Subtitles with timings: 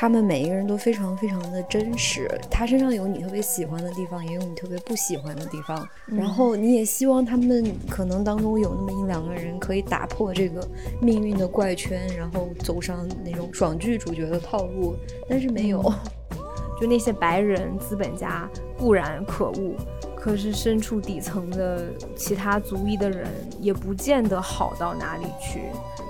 [0.00, 5.86] 他们每一个人都非常非常的真实，他身上有你特别喜欢的地方，也有你特别不喜欢的地方。
[6.06, 10.66] 然后你也希望他们可能当中有那么一两个人可以打破这个
[11.02, 14.96] 命运的怪圈，然后走上那种爽剧主角的套路，
[15.28, 15.82] 但是没有。
[16.80, 18.48] 就那些白人资本家
[18.78, 19.74] 固然可恶，
[20.20, 23.26] 可是身处底层的其他族裔的人
[23.58, 25.62] 也不见得好到哪里去。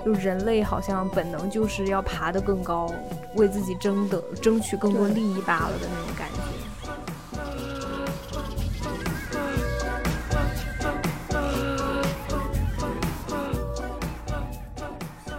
[0.03, 2.91] 就人类好像本能就是要爬得更高，
[3.35, 6.41] 为自己争得争取更多利益罢了的那种感觉。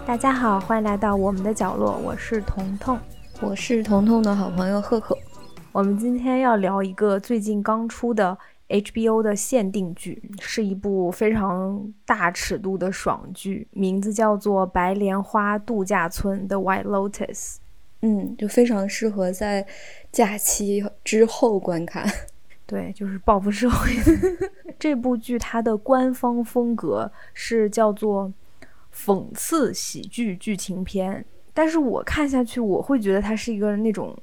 [0.07, 2.99] 大家好，欢迎来到我们的角落，我是彤彤。
[3.43, 5.19] 我是彤彤的好朋友赫赫，
[5.73, 8.39] 我们今天要聊一个最近刚出的
[8.73, 17.57] HBO 的限定剧，是一部非常大尺度的爽剧，名字叫做《白莲花度假村》的 White Lotus。
[18.01, 19.65] 嗯，就非常适合在
[20.11, 22.05] 假期之后观看。
[22.67, 23.93] 对，就是报复社会。
[24.79, 28.33] 这部剧它的官方风格是叫做
[28.93, 31.25] 讽刺喜剧剧情片。
[31.55, 34.17] 但是我看下去，我会觉得它是一个那种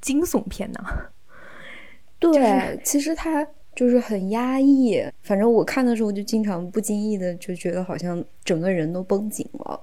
[0.00, 0.80] 惊悚片呢。
[2.18, 3.46] 对，其实它
[3.76, 5.00] 就是很压抑。
[5.22, 9.80] 反正我看的时候，就经常不经意的就觉得好像整个人都绷紧了。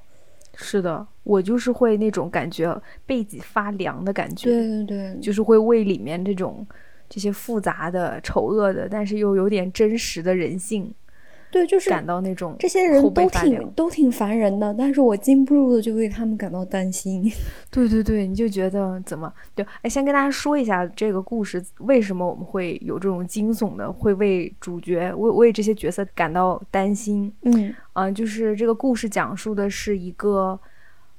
[0.55, 4.49] 是的，我就是会那种感觉背脊发凉的感觉。
[4.49, 6.67] 对对对，就是会为里面这种
[7.09, 10.93] 这些复杂的、丑恶的，但是又有点真实的人性。
[11.53, 17.31] 对，就是感到那种这些人都挺都挺烦人的，但是我禁不住的就为他们感到担心。
[17.69, 19.63] 对对对，你就觉得怎么就？
[19.83, 27.31] 哎，先跟大家说一下这个故事，为什么我们会有这种惊悚的，会为主角为为这些角色感到担心？
[27.43, 30.59] 嗯嗯，就是这个故事讲述的是一个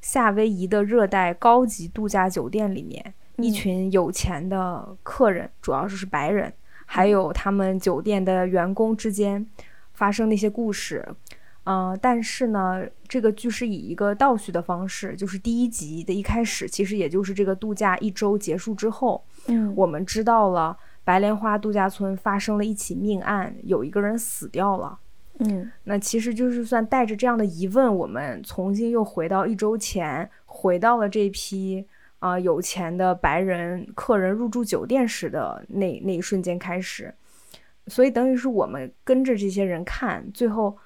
[0.01, 6.53] 夏威夷的热带高级度假酒店里面，一群有钱的客人，主要是是白人，
[6.87, 9.47] 还有他们酒店的员工之间。
[9.95, 11.07] 发生的一些故事，
[11.65, 24.99] 嗯，但是呢，这个剧是以一个倒叙的方式，就是第一集的一开始，其实也就是这个度假一周结束之后，嗯，我们知道了白莲花度假村发生了一起命案，有一个人死掉了，
[25.39, 31.87] 嗯，那其实就是算带着这样的疑问，我们重新又回到一周前，回到了这批
[32.19, 37.15] 啊有钱的白人客人入住酒店时的那那一瞬间开始。
[37.87, 40.77] 所以等于是我们跟着这些人看，最后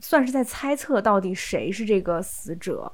[0.00, 2.92] 算是在猜测到底谁是这个死者。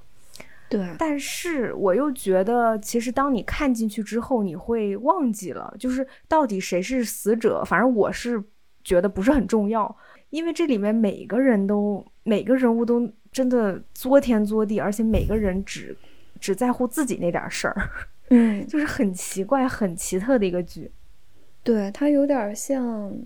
[0.69, 7.65] 对，但是我又觉得，其实当你看进去之后，你会忘记了，就是到底谁是死者。
[7.65, 8.41] 反正我是
[8.85, 9.97] 觉得不是很重要，
[10.31, 15.97] 因为这里面每个人都每个人物都真的作天作地，而且每个人只
[16.39, 17.91] 只在乎自己那点事儿。
[18.29, 20.89] 嗯， 就是很奇怪、很奇特的一个剧。
[21.70, 23.16] 对，它有点像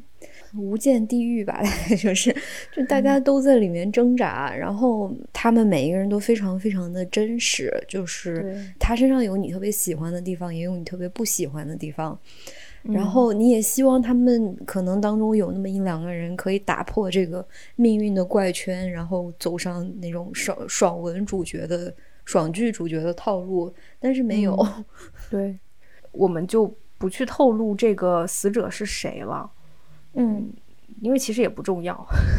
[0.54, 1.62] 无间地狱吧，
[1.98, 2.30] 就是，
[2.70, 12.18] 就大家都在里面挣扎，然后他们每一个人都非常非常的真实，就是他身上有你特别喜欢的地方，也有你特别不喜欢的地方，
[12.82, 21.94] 然后你也希望他们可能当中有那么一两个人可以打破这个命运的怪圈，然后走上那种爽爽文主角的
[22.26, 24.54] 爽剧主角的套路，但是没有，
[25.30, 25.58] 对，
[26.12, 26.70] 我们就。
[27.04, 29.50] 不去透露这个死者是谁了，
[30.14, 30.50] 嗯，
[31.02, 31.94] 因为其实也不重要。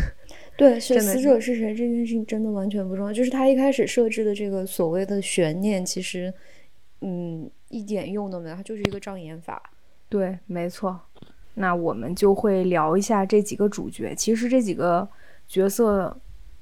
[0.58, 3.14] 对，是死者是谁这件事情真的完全不重要。
[3.14, 6.34] 就是他一开始设置的这个所谓的悬念，其实，
[7.02, 9.62] 嗯，一点用都没有，它就是一个障眼法。
[10.09, 11.00] 对，没错。
[11.53, 14.16] 那我们就会聊一下这几个主角。
[14.16, 15.08] 其实这几个
[15.47, 16.20] 角色，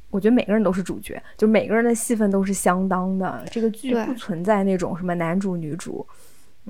[0.09, 3.45] 我觉得每个人都是主角，就每个人的戏份都是相当的。
[3.49, 6.05] 这个剧不存在那种什么男主女主。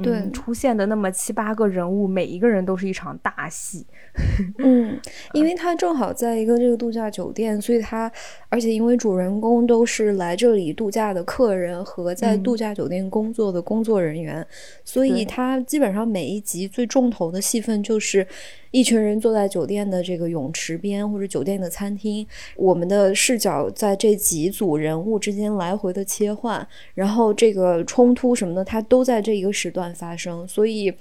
[0.01, 3.85] 对，出现的那么七八个人物，每一个人都是一场大戏。
[4.57, 4.99] 嗯，
[5.33, 8.11] 因为他正好在一个这个度假酒店，所以他，
[8.49, 14.45] 而且因为主人公都是来这里度假的客人和在度假酒店工作的工作人员，
[14.83, 18.25] 所以他基本上每一集最重头的戏份就是。
[18.73, 22.25] 一群人坐在酒店的这个泳池边，或者酒店的餐厅，
[22.55, 30.91] 我们的视角在这几组人物之间来回的切换，然后这个冲突什么的，它都在这一个时段发生，所以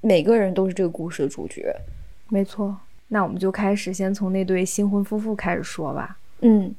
[0.00, 1.70] 每个人都是这个故事的主角。
[2.30, 2.74] 没错，
[3.08, 6.18] 那我们就开始先从那对新婚夫妇开始说吧。
[6.40, 6.74] 嗯，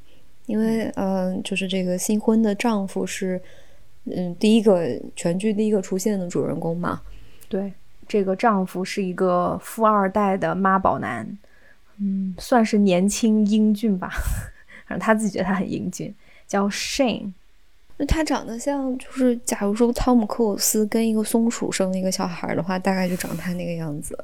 [0.47, 3.39] 因为嗯，就是这个新婚的丈夫是
[4.05, 6.99] 嗯第一个全剧第一个出现的主人公嘛？
[7.47, 7.71] 对。
[8.11, 11.25] 这个丈夫是一个富二代的妈宝男，
[11.97, 14.09] 嗯，算是年轻英俊吧，
[14.85, 16.13] 反正他自己觉得他很英俊，
[16.45, 17.31] 叫 Shane。
[17.95, 24.17] 那他长得像，就是假如说汤姆克鲁斯跟一个松鼠生了一个小孩的话，大概就长他那个样子。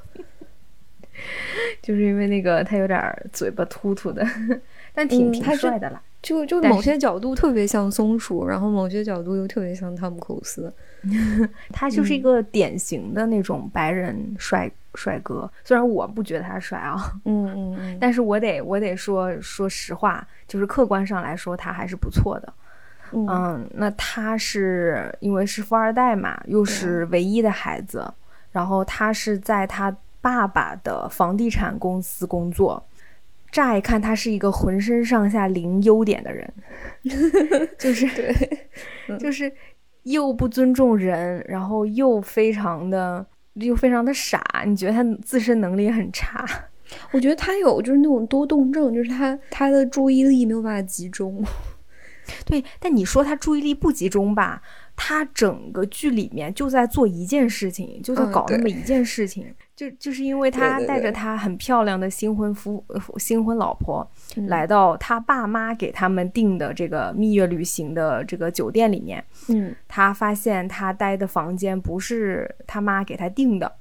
[1.82, 3.00] 就是因为那个他有点
[3.32, 4.28] 嘴巴突突的，
[4.94, 6.02] 但挺挺帅的啦。
[6.28, 10.74] 就就某些角度特别像松鼠，然后某些角度又特别像汤姆克鲁斯。
[11.72, 15.50] 他就是一个典型的那种白人帅帅哥。
[15.64, 22.54] 虽然我不觉得他帅啊，嗯嗯嗯， 但是我得我得说说实话，就是客观上来说他还是不错的。
[23.14, 28.06] 嗯，那他是因为是富二代嘛，又是唯一的孩子，
[28.52, 32.84] 然后他是在他爸爸的房地产公司工作。
[33.58, 36.54] 乍一看，他是一个浑身上下零优点的人，
[37.80, 39.52] 就是对，就是
[40.04, 43.26] 又不尊重人，然后又非常的
[43.56, 44.40] 又非常的傻。
[44.68, 46.46] 你觉得他自身能力很差？
[47.12, 51.44] 我觉得他有就是那种多动症，就是他他的注意力没有办法集中。
[52.46, 54.62] 对，但你说他注意力不集中吧？
[54.96, 62.84] 他整个剧里面就在做一件事情，就在搞那么一件事情，就就是因为他带着他很漂亮的新婚夫
[63.18, 64.06] 新婚老婆
[64.48, 73.72] 来到他爸妈给他们订的这个蜜月旅行的这个酒店里面，嗯，他发现他待的房间不是他妈给他订的。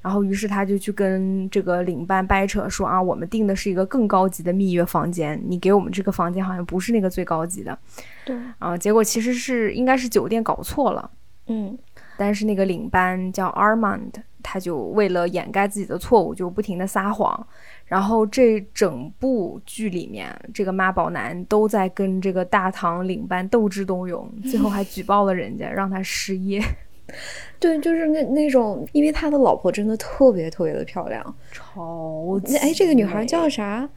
[0.00, 7.76] 然后，于是他就去跟这个领班掰扯说啊，我们订的是一个更高级的蜜月房间，你给我们这个房间好像不是那个最高级的。
[8.24, 11.10] 对啊，结果其实是应该是酒店搞错了。
[11.46, 11.76] 嗯，
[12.18, 14.12] 但是那个领班叫 Armand，
[14.44, 17.46] 他就为了掩盖自己的错误，就不停的撒谎。
[17.86, 26.62] 然后这整部剧里面，这个妈宝男都在跟这个大堂领班斗智斗勇，最后还举报了人家，让他失业。
[27.58, 33.88] 对，就是那那种，因为他的老婆真的特别特别的漂亮，超级哎，这个女孩叫啥？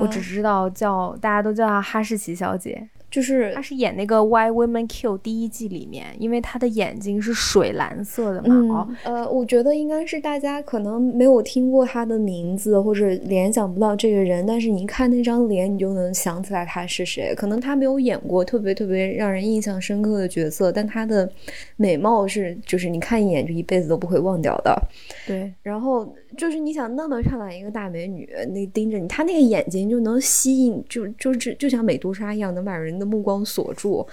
[0.00, 2.88] 我只知道叫，大家都叫她哈士奇小姐。
[3.10, 8.88] 就是她是演那个《Why Women Kill》第一季里面，因为她的眼睛是水蓝色的嘛。
[9.04, 17.34] 呃，我觉得应该是大家可能没有听过她的名字，或者联想不到这个人，但是你一看那张脸，你就能想起来她是谁。
[17.34, 21.30] 可能她没有演过特别特别让人印象深刻的角色，但她的
[21.76, 24.80] 美貌是，就是你看一眼就一辈子都不会忘掉的。
[25.26, 26.14] 对，然后。
[26.38, 34.06] 就是你想那么漂亮一个大美女，那盯着你，她那个眼睛就能吸引，就就是就像美杜莎一样，能把人的目光锁住。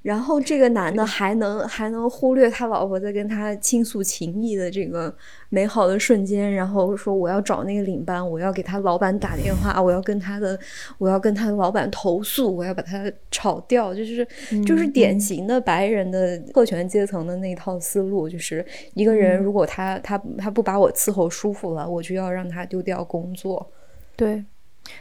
[0.00, 5.12] 然后这个男的还能还能忽略他老婆在跟他倾诉情谊的这个
[5.48, 10.58] 美好的瞬间，然后说我要找那个领班，我要给他老板打电话，我要跟他的
[10.98, 14.26] 我要跟他的老板投诉，我要把他炒掉，就是
[14.64, 18.64] 就是典型的白人的特权阶层的那套思路，就是
[18.94, 23.68] 一个人如果他他他不把我伺候舒服了，我就要让他丢掉工作，
[24.14, 24.44] 对。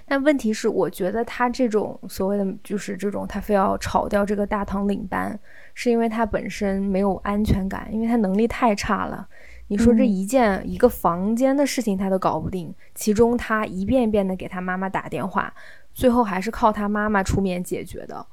[0.05, 5.39] 但问题是，我觉得他这种所谓的就是这种，他非要炒掉这个大堂领班，
[5.73, 9.27] 是因为他本身没有安全感，因为他能力太差了。
[9.69, 15.53] 你说这一件一个房间的事情他都搞不定，其中他一遍一遍的给他妈妈打电话，
[15.93, 18.25] 最后还是靠他妈妈出面解决的。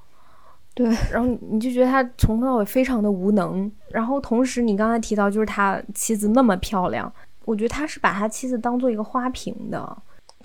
[0.75, 3.71] 对，然后你就觉得他从头到尾非常的无能。
[3.91, 7.12] 然后同时你刚才提到就是他妻子那么漂亮，
[7.45, 9.97] 我觉得他是把他妻子当做一个花瓶的。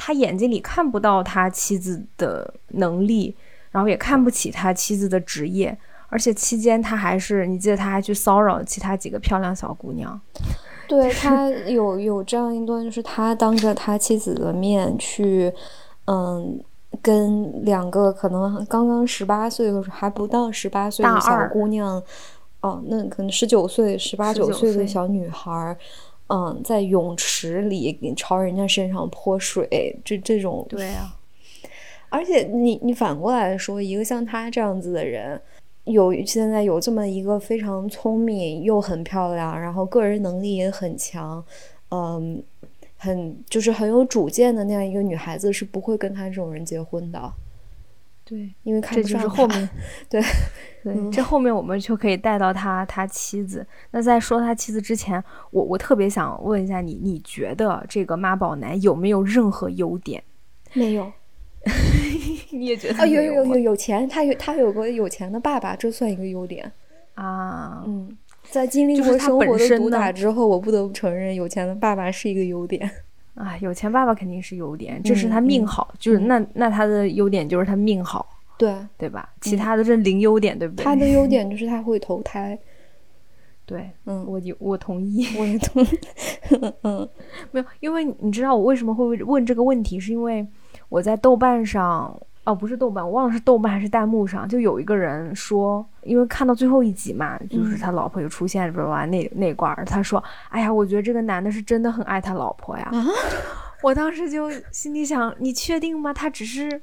[0.01, 3.35] 他眼睛里看不到他妻子的能力，
[3.69, 5.77] 然后也看不起他妻子的职业，
[6.07, 10.19] 而且期间他还是，你记得他还去骚扰其他几个漂亮小姑娘。
[10.87, 15.53] 对他有有这样一段，就是他当着他妻子的面去，
[16.05, 16.57] 嗯，
[17.01, 22.01] 跟两个可能刚刚十八岁或者还不到十八岁的小姑娘，
[22.61, 25.77] 哦，那可能十九岁、十八九岁的小女孩。
[26.29, 31.15] 嗯，在泳池里朝人家身上泼水，这这种对啊。
[32.09, 35.39] 而且你你反过来说，一个像他这样子的人，
[35.83, 41.43] 有现在有这么一个非常聪明又很漂亮，然后个人能力也很强，
[41.91, 42.41] 嗯，
[42.97, 47.19] 很就是很有主见的那样一个女孩子，是不会跟他这种人结婚的。
[48.31, 49.69] 对，因为看不上后面，
[50.07, 50.21] 对
[50.83, 53.65] 对，这后面我们就可以带到他他妻子。
[53.89, 60.23] 那在说他妻子之前，我我特别想问一下你，你觉得这个妈宝男有没有任何优点？
[60.73, 61.11] 没有，
[62.51, 63.05] 你也觉得啊？
[63.07, 66.71] 有有有有钱，他有他有个有钱的爸爸，这算一个优点
[67.15, 67.83] 啊。
[67.87, 72.89] 嗯，在经历过生活的毒打之后，我不得不承认，有钱的爸爸是一个优点。
[73.39, 78.27] 啊，有钱爸爸肯定是优点，这是他命好，就是那那他的优点就是他命好，
[78.57, 78.75] 对。
[78.97, 79.29] 对吧？
[79.39, 80.83] 其他的是零优点，对不对？
[80.83, 82.59] 他的优点 就是他会投胎，
[83.65, 85.87] 对，嗯，我就我同意，我也同意，
[86.83, 87.07] 嗯，
[87.51, 90.45] 没有，因为你知道我为什么会问这个问题，是因为
[90.89, 99.05] 我在豆瓣上，哦，不是豆瓣，我忘了是豆瓣还是弹幕上，就有一个人说，因为看到最后一集嘛，就是他老婆就出现，不是吧？
[99.05, 102.91] 那那块儿，他说：“哎呀，我觉得这个男的是真的很爱他老婆呀。”
[103.83, 106.11] 我当时就心里想：“你确定吗？
[106.11, 106.81] 他只是，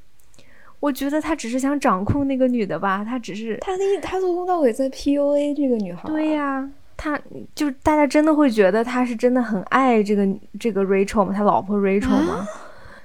[0.79, 3.05] 我觉得他只是想掌控那个女的吧？
[3.05, 7.21] 他只是他那他从头到尾在 PUA 这个女孩。”对呀，他
[7.57, 10.25] 就大家真的会觉得他是真的很爱这个
[10.61, 11.35] 这个 Rachel 吗？
[11.37, 12.47] 他老婆 Rachel 吗？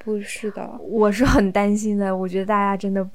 [0.04, 2.16] 不是的， 我是很担心的。
[2.16, 3.08] 我觉得大家真的，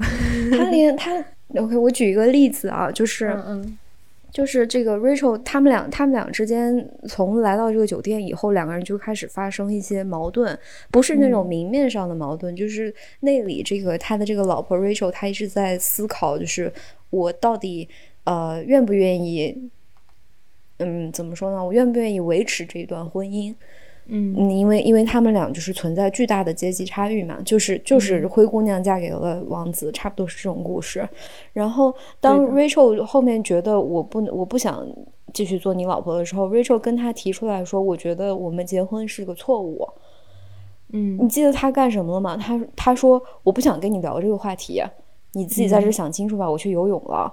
[0.53, 1.25] 他连 他
[1.57, 3.79] OK，我举一个例子啊，就是嗯，
[4.31, 10.57] 就是这个 Rachel 他们俩他们俩之间从来到这个酒店以后，两个人就开始发生一些矛盾，
[10.91, 16.73] 不是那种明面上的矛盾，就是内里这个他的这个老婆 Rachel，她一直在思考，就是
[17.11, 17.89] 我到底
[18.25, 19.71] 呃愿不愿意，
[20.79, 21.65] 嗯，怎么说呢？
[21.65, 23.55] 我愿不愿意维持这段婚姻？
[24.09, 31.09] 嗯，因为因为他们俩就是存在巨大的阶级差异嘛，就是就是灰姑娘嫁给了王子，差不多是这种故事。
[31.53, 34.87] 然后当 Rachel 后面觉得我不我不想
[35.35, 39.89] 继续做你老婆的时候，Rachel 跟他提出来说，我觉得我们结婚是个错误。
[40.93, 42.37] 嗯，你记得他干什么了吗？
[42.37, 44.81] 他他说我不想跟你聊这个话题，
[45.33, 46.49] 你自己在这想清楚吧。
[46.49, 47.33] 我去游泳了，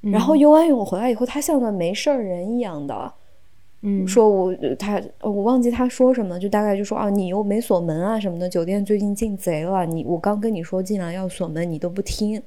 [0.00, 3.12] 然后游完泳回来以后，他像个没事儿人一样的。
[3.86, 12.42] 嗯，说我他我忘记他说什么，就大概就说啊，你又没锁门啊什么的，酒店最近进贼了，你我刚跟你说进来要锁门，你都不听，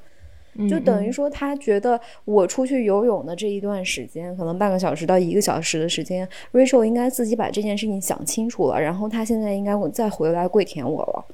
[0.67, 11.25] 就等于说他觉得我出去游泳的这一段时间，可能半个小时到一个小时的时间，Rachel 应该自己把这件事情想清楚了，然后他现在应该我再回来跪舔我了。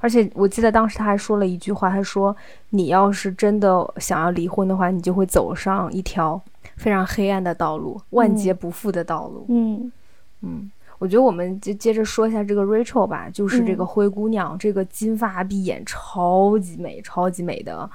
[0.00, 2.34] 而且我记得当时他还说了一句话，他说
[2.70, 6.40] 你要是真的想要离婚的话，你就会走上一条。
[6.78, 9.44] 非常黑暗的道路，万劫不复的道路。
[9.48, 9.92] 嗯
[10.40, 10.70] 嗯，
[11.00, 17.90] 我觉得我们就接着说一下这个 Rachel 吧，就是这个灰姑娘，这个金发碧眼、超级美、超级美的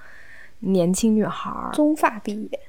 [0.60, 1.50] 年轻女孩。
[1.72, 2.60] 棕发碧眼，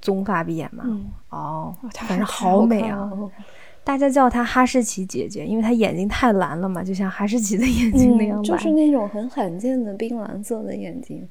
[0.00, 0.84] 棕发碧眼嘛。
[0.86, 1.74] 嗯哦，
[2.06, 3.10] 反正好美啊！
[3.82, 11.28] 大家叫她哈士奇姐姐，因为她眼睛太蓝了嘛，就像哈士奇的眼睛那样蓝，就是那种很罕见的冰蓝色的眼睛。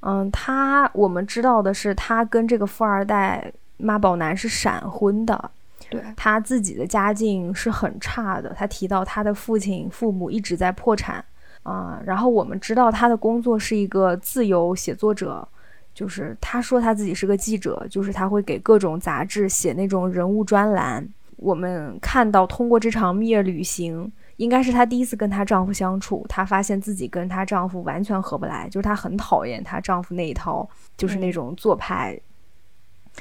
[0.00, 3.52] 嗯，她我们知道的是，她跟这个富二代。
[3.76, 5.50] 妈宝男是闪婚的，
[5.90, 8.54] 对他自己的家境是很差的。
[8.54, 11.24] 他提到他的父亲、父母一直在破产
[11.62, 12.00] 啊。
[12.04, 15.46] 然后我们知道他的工作是一个自由写作者，
[15.94, 21.08] 就是他说他自己是个记者，就是他会给各种杂志写那种人物专栏。
[21.36, 32.16] 我们看到通过这场蜜月旅行，应该是她第一次跟她丈夫相处，她发现自己跟她丈夫完全合不来，就是她很讨厌她丈夫那一套，就是那种做派。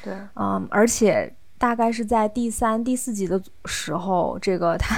[0.04, 4.96] 对，嗯，而且大概是在第三、第四集的时候，这个他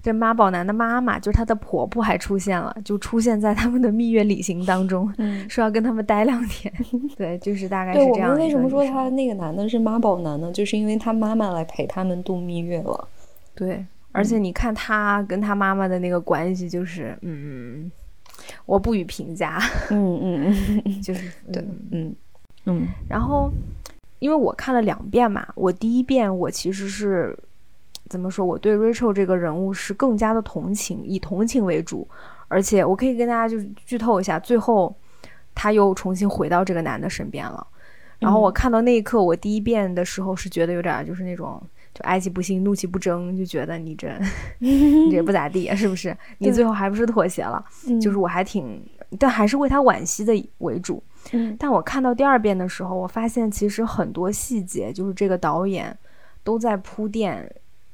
[0.00, 6.72] 这妈宝男的妈妈，就是他的婆婆，还出现了，就出现在他们的蜜月旅行当中，嗯，说要跟他们待两天。
[7.16, 8.12] 对，就是大概是这样。
[8.14, 10.52] 对，我们为什么说他那个男的是妈宝男呢？
[10.52, 13.08] 就是因为他妈妈来陪他们度蜜月了。
[13.56, 17.90] 对，而且你看他跟他妈妈的那个关系，就是嗯，
[18.66, 19.58] 我不予评价。
[19.90, 21.60] 嗯嗯嗯， 就是对，
[21.90, 22.14] 嗯
[22.66, 23.50] 嗯，然后。
[24.24, 27.38] 因为我看了两遍嘛，我第一遍我其实是
[28.08, 28.46] 怎么说？
[28.46, 32.08] 我对 Rachel 这个人物是更加的同情，以同情为主。
[32.48, 34.96] 而且我可以跟大家就是剧透一下，最后
[35.54, 37.66] 他又重新回到这个男的身边了。
[38.18, 41.62] 然后我看到那一刻，我第一遍的时候是觉得有点就是那种
[41.92, 44.08] 就哀其不幸，怒其不争，就觉得你这
[44.60, 46.16] 你这不咋地，是不是？
[46.38, 47.62] 你最后还不是妥协了？
[48.00, 48.82] 就是我还挺，
[49.18, 51.02] 但还是为他惋惜的为主。
[51.32, 55.96] 嗯，但我看到第二遍的时候，我发现其实很多细节，就是这个导演
[56.42, 57.50] 都在铺垫。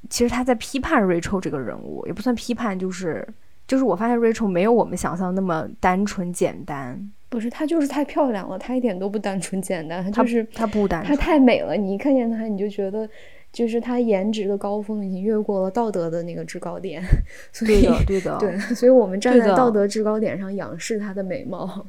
[0.09, 3.27] 其实他在批判 Rachel 这个人物，也不算批判，就是
[3.69, 7.13] 就是我发现 Rachel 没有我们想象那么单纯简单。
[7.29, 11.77] 不是，她就是太漂亮了，她一点都不单纯简单，她就是她不单纯，她太美了。
[11.77, 13.09] 你一看见她，你就觉得
[13.53, 17.03] 就是她颜值的高峰已经越过了道德的那个制高点。
[17.65, 21.87] 对的，对的，对，所以我们站在道德制高点上仰视她的美貌。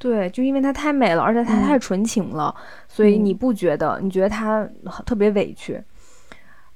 [0.00, 2.54] 对，就因为她太美了，而且她太纯情了，
[2.88, 4.00] 所以你不觉得？
[4.02, 4.66] 你觉得她
[5.04, 5.78] 特别委屈？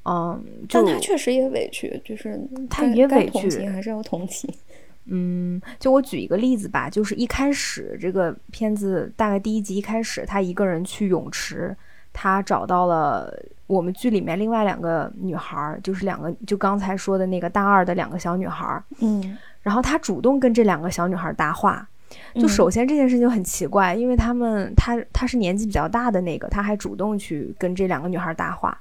[0.05, 2.39] 嗯，但她确实也委屈，就是
[2.69, 4.53] 她也委屈，还是要同情。
[5.09, 11.75] 嗯，就我举一个例子吧，就是一开始这个片子大概第一集一开始，她一个人去泳池，
[12.13, 13.35] 她找到了
[13.67, 18.83] 我们剧里面另外两个女孩，就是两个就刚才说的那个大二的两个小女孩。
[19.01, 21.89] 嗯，然后她主动跟这两个小女孩搭话。
[22.35, 28.77] 就首先这件事情就很奇怪，因为他们他他是年纪比较大的那个，他还主动去跟这两个女孩搭话，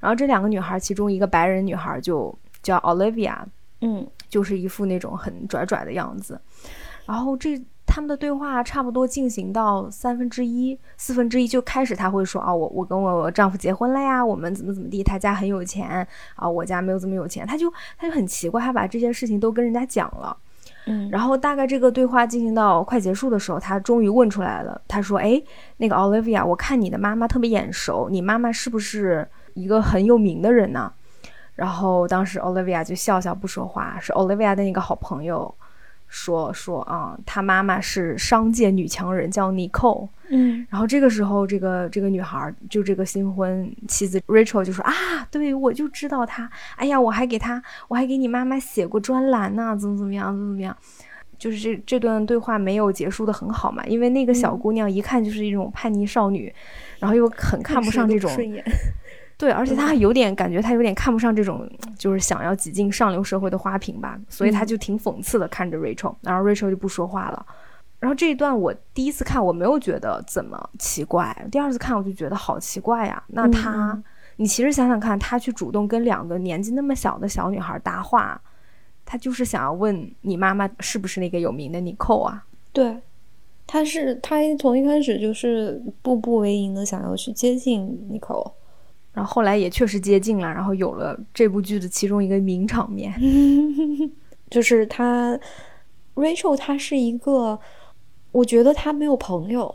[0.00, 3.36] 然后这两个女孩其中一个白人女孩就叫 Olivia，
[3.80, 6.40] 嗯，就是一副那种很拽拽的样子，
[7.06, 20.36] 然后这他们的对话差不多进行到三分之一、四分之一就开始，他会说啊，我我跟我丈夫结婚了呀，我们怎么怎么地，他家很有钱啊，我家没有这么有钱，他就他就很奇怪，他把这些事情都跟人家讲了。
[20.86, 24.80] 嗯，然后大概这个对话进行到快结束的时候，他终于问出来了。
[24.86, 25.42] 他说：“哎，
[25.78, 30.92] 那个 Olivia，我看你的妈妈特别眼熟，你妈妈是不是一个很有名的人呢？”
[31.56, 33.98] 然后当时 Olivia 就笑笑不说话。
[34.00, 35.52] 是 Olivia 的那个好朋友
[36.08, 40.08] 说说啊，他妈妈是商界女强人，叫 Nicole。
[40.28, 44.92] 嗯，然后这个时候，这个这个女孩就这个新婚妻子 Rachel 就说啊，
[45.30, 50.76] 对我就知道她，哎呀，我还给她，我还给你妈妈写过专栏呢，怎么怎么样，怎么怎么样，
[51.38, 56.52] 就是这这段对话没有结束的很好嘛，因为那个小姑娘一看就是一种叛逆少女，
[56.98, 58.28] 然后又很看不上这种，
[59.38, 67.44] 对，而且他有点感觉，他有点看不上这种就是想要挤进上流社会的花瓶吧，所以他就挺讽刺的看着 Rachel，然后 Rachel 就不说话了。
[67.98, 73.22] 然后这一段我第一次看我没有觉得怎么奇怪，第二次看我就觉得好奇怪呀。
[73.28, 74.02] 那他，
[74.36, 78.40] 你其实想想看，他去主动跟两个年纪那么小的小女孩搭话，
[79.04, 82.44] 他就是想要问你妈妈是不是那个有名的妮蔻啊？
[82.72, 82.98] 对，
[83.66, 88.52] 他是他从一开始就是步步为营的想要去接近妮蔻，
[89.16, 93.12] 然后后来也确实接近了，然后有了这部剧的其中一个名场面，
[94.50, 95.36] 就是他
[96.14, 97.58] Rachel，他是一个。
[98.32, 99.74] 我觉得他没有朋友，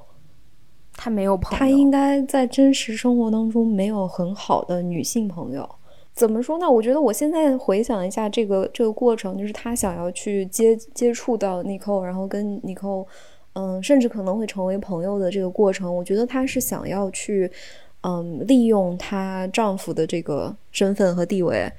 [0.93, 5.67] 他没有朋友，他应该在真实生活当中没有很好的女性朋友。
[6.13, 6.69] 怎么说呢？
[6.69, 13.07] 我觉得我现在回想一下这个这个过程，就是他想要去接接触到 Nicole，，然后跟 Nicole，，
[13.53, 17.51] 嗯，甚至可能会成为朋友的这个过程，我觉得他是想要去，
[18.01, 21.71] 嗯，利用她丈夫的这个身份和地位，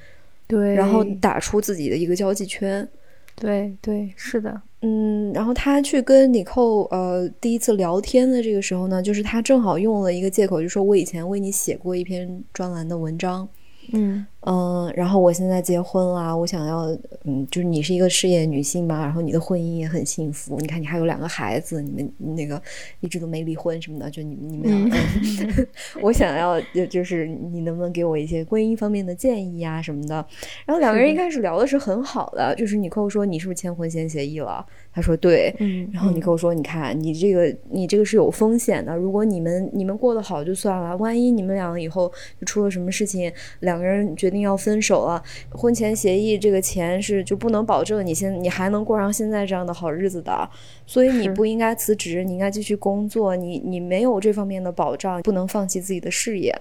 [0.47, 2.87] 对，然后打出自己的一个交际圈。
[3.35, 4.61] 对对，是的。
[4.83, 13.49] 嗯，然后她去跟李扣呃第一次聊天的这个时候呢，就是她正好用了一个借口，就说我以前为你写过一篇专栏的文章。
[13.92, 16.87] 嗯嗯，然后我现在结婚了，我想要，
[17.24, 22.61] 嗯，就是你是一个事业女性嘛，然后你的婚姻也很幸福，你看你还有两个孩子，你们那个
[23.00, 25.07] 一直都没离婚什么的，就你你们俩，
[26.02, 30.14] 我想要就就是你能不能给我一些婚姻方面的建议啊什么的？
[30.66, 34.64] 然后两个人一开始聊的是很好的，就是你跟我说你是不是签婚前协议了？
[34.92, 50.49] 他说对，嗯，然后你跟我说你看你这个你这个是有风险的，如果你们你们过得好就算了，万一你们两个以后就出了什么事情，两个人决定要分手了，婚前协议这个钱是就不能保证你现你还能过上现在这样的好日子的，
[50.87, 56.53] 所以你不应该辞职，你应该继续工作，你你没有这方面的保障，不能放弃自己的事业。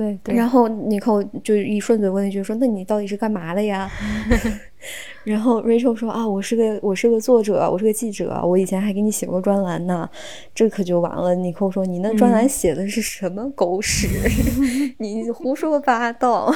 [0.00, 3.86] 对对，然后尼寇就一顺嘴问一句说：“那你到底是干嘛的呀？”
[5.24, 10.08] 然后 Rachel 说：“啊，我是个我是个作者，我是个记者，我以前还给你写过专栏呢。”
[10.56, 11.34] 这可就完了。
[11.34, 14.08] 尼寇说：“你那专栏写的是什么狗屎？
[14.96, 16.50] 你胡说八道！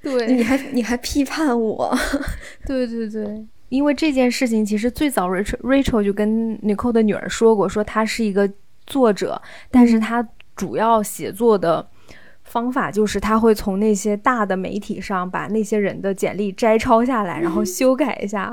[0.00, 1.94] 对，你还你还批判我？
[2.66, 8.50] 对对对，因为这件事情其实最早 Rachel Rachel 就跟 Nicole 的女儿说过，说她是一个
[8.86, 9.38] 作者，
[9.70, 11.86] 但是她主要写作的。”
[12.52, 18.52] 方法就是他会从那些大的媒体上把那些人的简历摘抄下来，然后修改一下，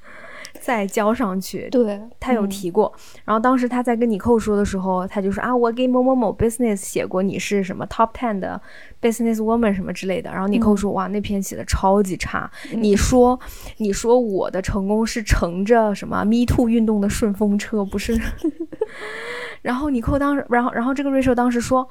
[0.60, 1.66] 再交上去。
[1.70, 2.92] 对他有提过。
[3.24, 8.60] 然后当时他在跟你扣说的时候，他就说啊，我给某某某 business 写过你是什么 top ten 的
[9.00, 10.30] business woman 什么之类的。
[10.30, 12.50] 然后你扣说哇，那篇写的超级差。
[12.72, 13.40] 你说
[13.78, 18.20] 你说我的成功是乘着什么 me too 运动的顺风车，不是？
[19.62, 21.88] 然后你扣当时，然后然后这个瑞秀当时说。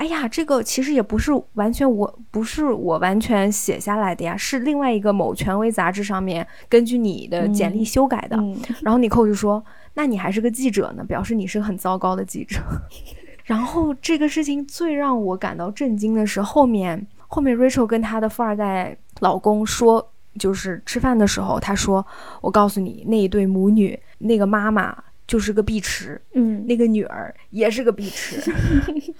[0.00, 8.42] 哎呀，这个其实也不是完全，我不是我完全写下来的呀，是另外一个某权威杂志上面根据你的简历修改的。
[8.80, 12.58] 然后你扣就说：“那你还是个记者呢，表示你是个很糟糕的记者。
[13.44, 22.06] ”然后这个事情最让我感到震惊的是后面，后面 Rachel 跟她的富二代老公说，就是吃饭的时候，他说
[22.40, 28.40] ：“我告诉你，那一对母女，那个妈妈就是个碧池，嗯，那个女儿也是个碧池。”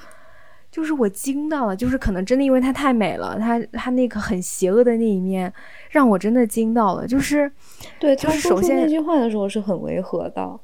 [0.81, 5.53] 就是我惊到了，就是可能真的因为她太美了，她她那个很邪恶的那一面
[5.90, 7.07] 让我真的惊到了。
[7.07, 7.53] 就是，
[7.99, 10.59] 对，就是首先那句话的时候是很违和的，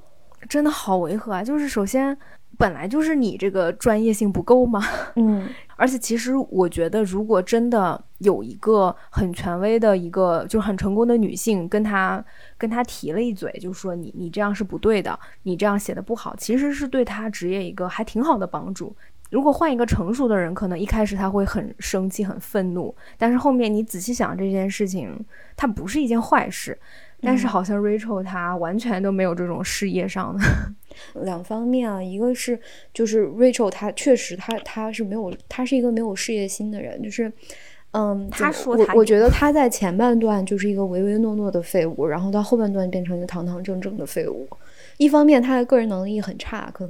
[0.48, 1.44] 真的好违和啊！
[1.44, 2.16] 就是首先
[2.56, 4.82] 本来就是你这个专业性不够嘛，
[5.16, 12.24] 嗯， 而且其实我觉得，如果真的有一个很权威的一个就很成功的女性跟他
[12.56, 18.96] 跟他提了一嘴，就说你你这样是不对的，你这样写的不好，其实是对他职业一个还挺好的帮助。
[19.30, 25.18] 如果换一个成熟的人，可能一开始他会很生气、很愤怒，但是后面你仔细想这件事情，
[25.56, 26.78] 它不是一件坏事。
[27.22, 30.44] 但是好像 Rachel 她完全都没有这种事业上的
[31.24, 32.60] 两方面啊，一个是
[32.92, 37.32] 就是 Rachel 她确实她她是没有她是一个没有事业心的人，就是
[37.92, 44.46] 嗯，他说我我觉得他在前半段就是一个唯唯诺诺的废物，然后到后半段变成一个堂堂正正的废物。
[44.98, 46.86] 一方面他的个人能力很差，可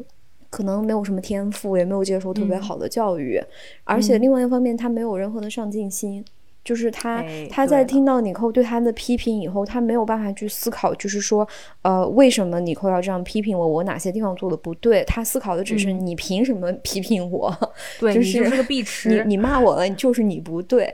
[0.57, 3.39] 可能没有什么天赋，也没有接受特别好的教育，
[3.85, 6.25] 而且另外一方面他没有任何的上进心。
[6.65, 11.47] 就是他，他在听到尼寇对他的批评以后，他没有办法去思考，就是说，
[11.83, 13.69] 呃，为什么尼寇要这样批评我？
[13.69, 15.05] 我哪些地方做的不对？
[15.05, 17.57] 他思考的只是你凭什么批评我？
[18.01, 20.93] 对，就是个碧池，你你骂我了，就是你不对。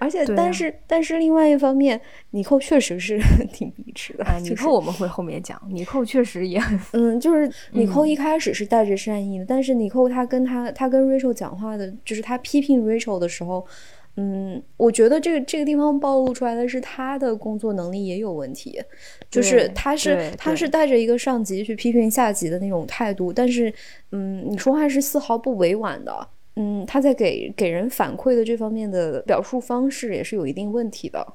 [0.00, 3.20] 而且，但是，但是另外一方面，尼寇确实是
[3.52, 4.24] 挺碧池的。
[4.40, 13.66] 尼寇我们会后面讲，尼寇确实也很，嗯，就是尼寇一开始是带着善意的，但是尼寇他跟他他跟 Rachel 讲话的，就是他批评 Rachel 的时候。
[14.16, 18.78] 嗯，我觉得这个这个地方暴露出来的是他的工作能力也有问题，
[19.30, 23.72] 就是他是他是带着一个上级去批评下级的那种态度，但是
[24.10, 31.26] 嗯，你说话是丝毫不委婉的，嗯，他在给给人反馈的这方面的表述方式也是有一定问题的，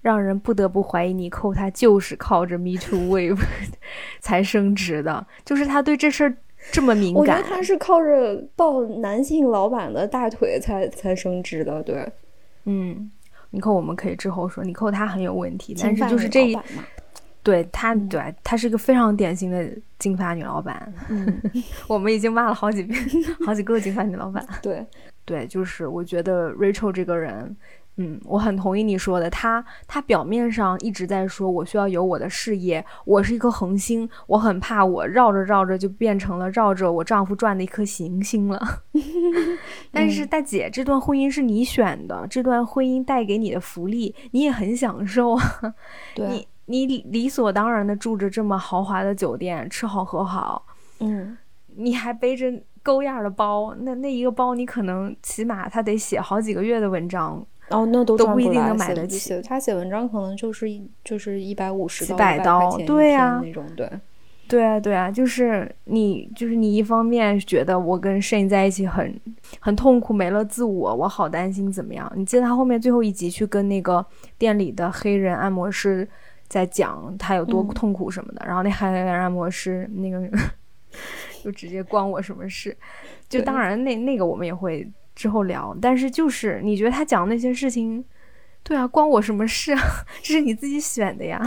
[0.00, 3.40] 让人不得不怀疑尼寇他就是靠着 Me Too Wave
[4.20, 6.36] 才升职的，就是他对这事儿。
[6.72, 12.04] 这么敏感，我觉得他是靠着抱男性老板的大腿才才升职的，对，
[12.64, 13.08] 嗯，
[13.50, 16.52] 尼寇我们可以之后说，尼寇他很有问题，但是就是这，
[17.46, 21.40] 对她，对她是一个非常典型的金发女老板，嗯，
[21.86, 23.00] 我们已经骂了好几遍，
[23.46, 24.84] 好几个金发女老板， 对，
[25.24, 27.56] 对，就是我觉得 Rachel 这个人。
[27.98, 29.30] 嗯，我很同意你说的。
[29.30, 38.60] 她，她表面上一直在说，我需要有我的事业，我是一颗恒星，我很怕我绕着绕着就变成了绕着我丈夫转的一颗行星了。
[39.90, 45.42] 但是大姐，这段婚姻是你选的，这段婚姻带给你的福利，你也很享受啊。
[46.16, 50.64] 你你理所当然的住着这么豪华的酒店，吃好喝好，
[51.00, 51.36] 嗯，
[51.76, 52.52] 你还背着
[52.82, 57.44] 勾样的包，那那一个包你可能起码他得写好几个月的文章。
[57.70, 59.42] 哦，那都都不一定能买得起。
[59.42, 60.68] 他写文章可能就是
[61.02, 63.90] 就是一百五十几百刀，对呀，那种对，
[64.46, 69.20] 对啊，对啊，就是你就是你一方面觉得我跟 Shane 在一起很
[69.58, 72.08] 很痛苦，没了自我，我好担心怎么样？
[72.14, 74.06] 你记得他后面最后一集去跟那个
[74.38, 76.08] 店里的黑人按摩师
[76.48, 80.20] 在讲他有多痛苦什么的，然后那黑人按摩师那个
[81.44, 82.76] 就直接关我什么事？
[83.28, 84.90] 就当然那那个我们也会。
[85.16, 88.04] 之后聊，但是就是你觉得他讲那些事情，
[88.62, 89.80] 对啊，关我什么事啊？
[90.22, 91.40] 这是你自己选的呀。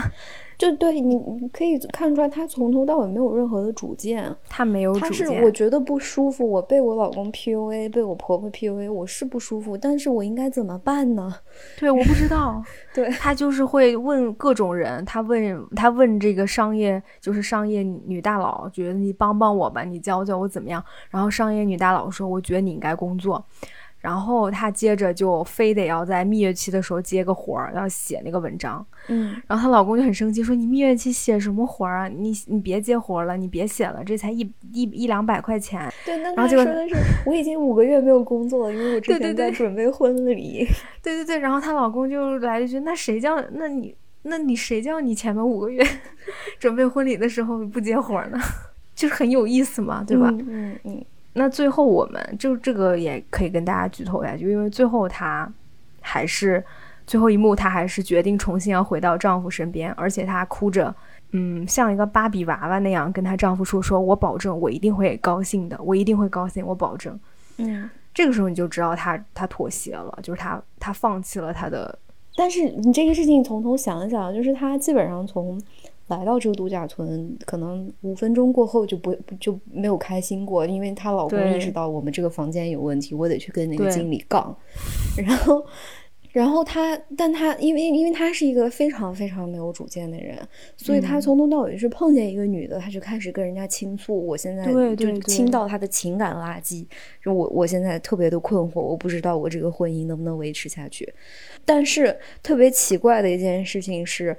[0.59, 4.35] 就对你，你可以看出来，他从头到尾没有任何的主见。
[4.49, 5.09] 他没有主见。
[5.09, 11.33] 他是我觉得不舒服，我被我老公 PUA，被我婆婆 PUA，我是不舒服，但是我应该怎么办呢？
[11.79, 12.61] 对，我不知道。
[12.93, 20.83] 对他就是会问各种人，他问他问这个商业，就是商业女大佬，觉得你帮帮我吧，你教教我怎么样？
[21.09, 23.41] 然后商业女大佬说，我觉得你应该工作。
[23.99, 28.85] 然后她接着就非得要在蜜月期的时候接个活儿，要写那个文章。
[29.07, 32.07] 嗯，然后她老公就很生气，说：“你蜜月期写什么活儿啊？
[32.07, 34.39] 你你别接活了，你别写了，这才一
[34.71, 40.67] 一一两百块钱。”对，那他说的是我已经五个月没有工作了，因为我之前在准备婚礼。
[41.03, 45.85] 对对对，然后她老公就来一句：“那谁叫那你那你谁叫你前面五个月
[46.59, 48.37] 准备婚礼的时候不接活呢？
[48.95, 50.29] 就是很有意思嘛，对吧？
[50.47, 51.03] 嗯嗯。
[51.33, 55.49] 那最后我们就这个也可以跟大家剧透一下，就因为最后她
[56.01, 56.63] 还是
[57.05, 60.93] 最后一幕，她还是决定重新要回到丈夫身边，而且她哭着，
[61.31, 67.17] 嗯，像一个芭比娃娃那样跟她丈夫说：“说我保证，我一定会高兴的，我一定会高兴，我保证。”
[67.57, 71.97] 嗯，这个时候你就知道她她妥协了，就是她她放弃了她的。
[72.35, 75.61] 但是你这个事情从头想一想，就是她基本上从。
[76.09, 84.57] 来到这个度假村，可能五分钟过后就不就没有开心过，因为她老公意识到我们这个房间有问题，我得去跟那个经理杠。
[85.15, 85.63] 然后，
[86.31, 90.35] 然后她，但她因为因为她是一个非常非常没有主见的人，
[90.77, 96.87] 所以她从头到尾是碰见一个女的，她就开始跟人家倾诉，我现在就倾倒她的情感垃圾，
[97.23, 101.13] 就我我现在特别的困惑，我不知道我这个婚姻能不能维持下去。
[101.63, 104.35] 但是特别奇怪的一件事情是。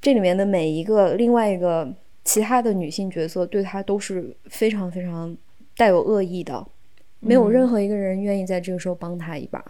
[0.00, 1.92] 这里面的每一个另外一个
[2.24, 5.36] 其他的女性角色，对她都是非常非常
[5.76, 6.66] 带有恶意的，
[7.20, 9.64] 没有任何一个人愿意在这个时候帮她一把。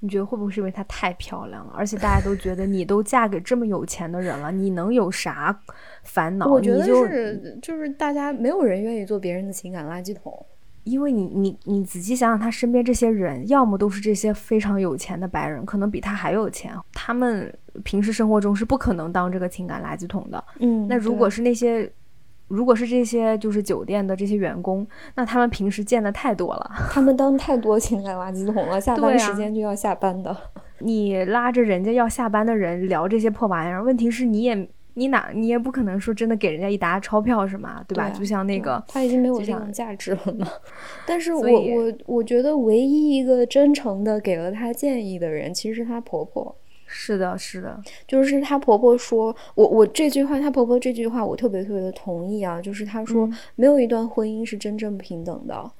[0.00, 1.72] 你觉得会不会是因为她太漂亮了？
[1.74, 5.58] 而且大家都觉得你都嫁给这么有钱的人了，你能有啥
[6.02, 6.46] 烦恼？
[6.46, 10.44] 我觉得是，就是大家没有人愿意做别人的情感垃圾桶。
[10.86, 20.42] 因为你你你仔细想想，他身边这些人，要么都是这些非常有钱的白人，可能比他还有钱，他们平时生活中是不可能当这个情感垃圾桶的。
[20.60, 21.90] 嗯，那如果是那些，
[22.46, 30.36] 如果是这些就是酒店的这些员工，那他们平时见的太多了， 他们当太多情感垃圾桶了，下班时间就要下班的。
[30.78, 34.68] 你拉着人家要下班的人聊这些破玩意儿，问题是你也。
[34.98, 37.84] 你哪你也不可能说真的给人家一沓钞票是吗？
[37.86, 38.08] 对吧？
[38.10, 40.50] 就像那个他已经没有利用价值了嘛。
[41.06, 46.56] 但是我我我觉得唯一一个真诚的给了他建议的人，其实是她婆婆。
[46.86, 52.62] 是的，是的，就是她婆婆说，我我这句话，她婆婆这句话我特别特别的同意啊。
[52.62, 55.70] 就是她说，没有一段婚姻是真正平等的。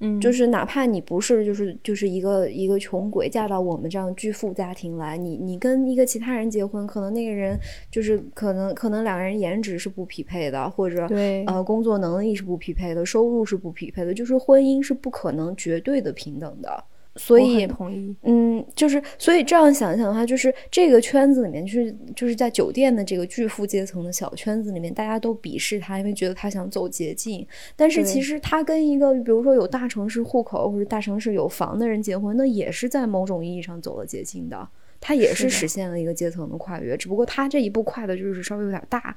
[0.00, 7.58] 嗯，就是哪怕你不是，就是就是一个一个穷鬼嫁到我们这样巨富家庭来，你你跟一个其他人结婚，可能那个人
[7.90, 16.84] 就是可能可能两个人颜值是不匹配的，或者对呃工作能力是不匹配的，收入是不匹配的，就是婚姻是不可能绝对的平等的。
[17.20, 18.16] 所以，同意。
[18.22, 27.46] 嗯，就是所以这样想想的话，就是这个圈子里面，就是就是在酒店的这个巨富阶层的小圈子里面，大家都鄙视他，因为觉得他想走捷径。
[27.76, 34.66] 但是其实他跟一个比如说有大城市户口或者大城市有房的人结婚，那也是在某种意义上走了捷径的，
[34.98, 36.96] 他也是实现了一个阶层的跨越。
[36.96, 39.14] 只不过他这一步跨的就是稍微有点大。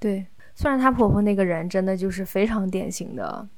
[0.00, 3.48] 对，虽然他婆婆那个人真的就是非常典型的。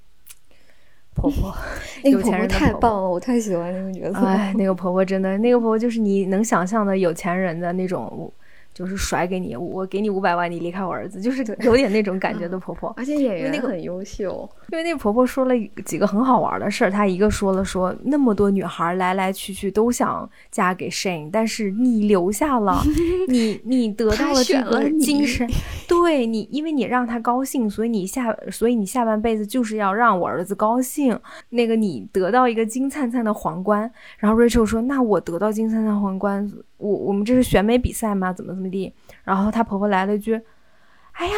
[1.14, 1.54] 婆婆，
[2.04, 4.26] 那个婆婆太棒了，我太喜欢那个角色。
[4.26, 8.32] 哎，那个婆婆真的，那个婆婆就是你能想象的有钱人的那种。
[8.80, 12.90] 就是甩给你，我给你五百万，你离开我儿子，就是有点那种感觉的婆婆。
[12.96, 16.90] 而且演员那个很优秀，因为那个婆婆说了几个很好玩的事儿。
[16.90, 22.82] 她一个说了说，那么多女孩来来去去都想嫁给 Shane，但是你留下了，
[23.28, 25.46] 你你得到了这个精神，
[25.86, 31.20] 对你，因为你让他高兴，所以你下，所以你下半辈子就是要让我儿子高兴。
[31.50, 36.50] 那个你得到一个金灿灿的皇冠，然后 Rachel 说，那我得到金灿灿皇冠。
[36.80, 38.32] 我我们这是选美比赛吗？
[38.32, 38.92] 怎么怎么地？
[39.24, 40.40] 然后她婆婆来了一句
[41.12, 41.32] ：“哎呀，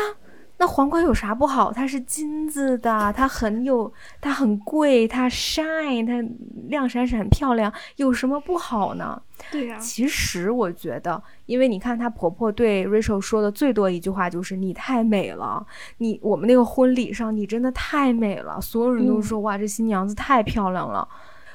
[0.59, 1.73] 那皇冠有啥不好？
[1.73, 6.25] 它是金子的，它很有，它很贵，它 shine，它
[6.69, 9.77] 亮闪闪漂亮，有什么不好呢？”对呀。
[9.79, 15.67] 其实我觉得，因为你看她婆婆对 Rachel 说的最多一句话就是：“你太美了，
[15.99, 21.09] 你我们那个婚礼上你真的太美了，所有人都说哇，这新娘子太漂亮了。”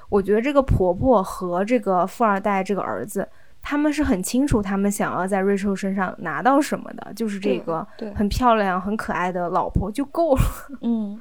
[0.10, 3.28] 我觉得这个婆婆和这个富二代这个儿子。
[3.69, 10.41] 他们是很清楚，他们想要在 Rachel 身上拿到什么的，就是这个很漂亮、很可爱的老婆就够了。
[10.80, 11.19] 嗯，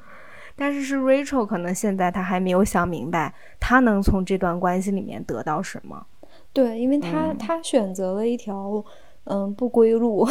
[0.55, 6.05] 但是是 Rachel 可能现在他还没有想明白，他能从这段关系里面得到什么。
[6.53, 8.81] 对，因为他他选择了一条。
[9.29, 10.25] 嗯，不归路，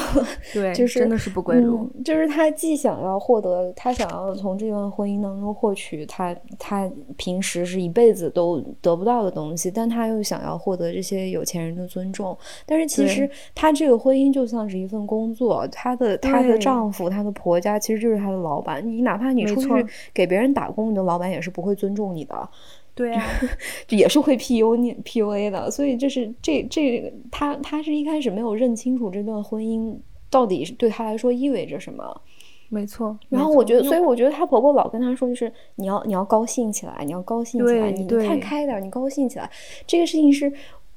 [0.55, 1.91] 对，就是真的是不归路。
[2.05, 12.37] 就是他既想要获得，他想要从这段婚姻当中获取他他平时是一辈子都得不到的东西，但他又想要获得这些有钱人的尊重。
[12.65, 18.87] 但是其实他这个婚姻就像是一份工作，她的她的丈夫，她的婆家其实就是她的老板。
[18.87, 19.69] 你哪怕你出去
[20.15, 22.49] 给别人打工，你的老板也是不会尊重你的。
[22.97, 23.23] 对啊，
[23.91, 29.95] 也是会 P U 你 P U A 的，所以就是这这他他是一开始没有认清楚这段婚姻
[30.31, 32.21] 到底对他来说意味着什么，
[32.71, 33.17] 没错。
[33.29, 39.49] 然后我觉得，所以我觉得她婆婆老跟她说，就是你要你要高兴起来，你要高兴起来，你看开点，你高兴起来，
[39.87, 40.53] 这个事情是。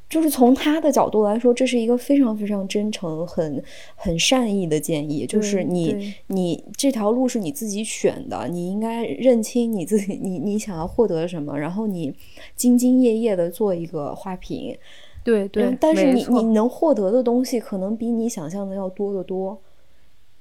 [0.09, 3.63] 就是从他的角度来说，这是一个非常非常真诚、很
[3.95, 5.25] 很善意的建议。
[5.25, 12.11] 就是你你这条路是你自己选的，你应该认清你自己，你你想要获得什么，然后你
[12.57, 14.75] 兢兢业业的做一个花瓶。
[15.23, 19.61] 对对，但是你你能获得的东西可能比你想象的要多得多。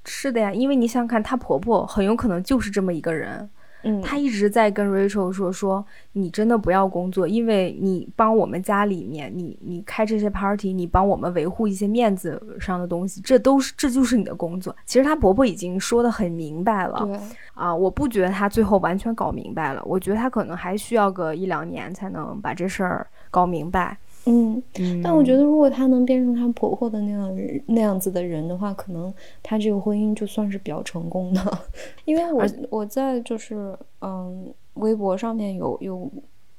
[0.05, 3.47] 是的呀，因为你想看，她婆婆很有可能就是这么一个人。
[3.83, 14.75] 嗯，他一直在跟 Rachel 说说，你真的不要工作，因为你帮我们家里面，你你开这些 party，你帮我们维护一些面子上的东西，这都是这就是你的工作。
[14.85, 17.19] 其实她婆婆已经说的很明白了，对
[17.53, 23.97] 啊，我不觉得她最后完全搞明白了，我觉得她可能还需要个一两年才能把这事儿搞明白。
[24.25, 24.61] 嗯，
[25.03, 31.59] 但我觉得如果她能变成她婆婆的那样那样子的人的话，可能她这个婚姻就算是比较成功的。
[32.05, 36.11] 因为我我在就是嗯微博上面有有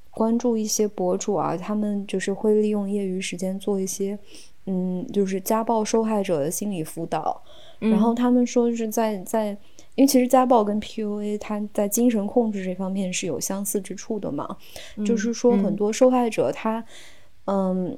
[0.09, 4.17] 关注一些博主啊，他们就是会利用业余时间做一些
[4.65, 7.41] 嗯就是家暴受害者的心理辅导，
[7.79, 9.57] 然后他们说就是在在
[9.95, 14.57] 因为其实家暴跟 PUA 它在精神控制这方面是有相似之处的嘛，
[15.05, 16.79] 就是说很多受害者他。
[16.79, 16.85] 嗯，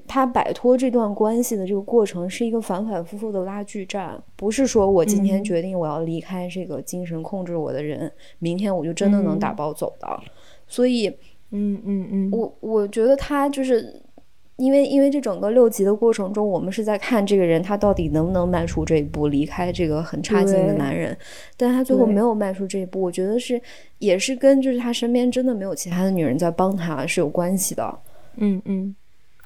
[0.07, 10.07] 他摆脱这段关系的这个过程是一个反反复复的拉锯战，不是说我今天决定我要离开这个精神控制我的人，明天我就真的能打包走的。
[10.65, 11.07] 所以，
[11.51, 14.01] 嗯嗯嗯，我我觉得他就是
[14.55, 21.15] 因为因为这整个六集的过程中，我们是在看这个人他到底能不能迈出这一步，离开这个很差劲的男人，
[21.57, 23.61] 但他最后没有迈出这一步，我觉得是
[23.99, 27.99] 也是跟就是他身边真的没有其他的女人在帮他是有关系的。
[28.37, 28.95] 嗯嗯，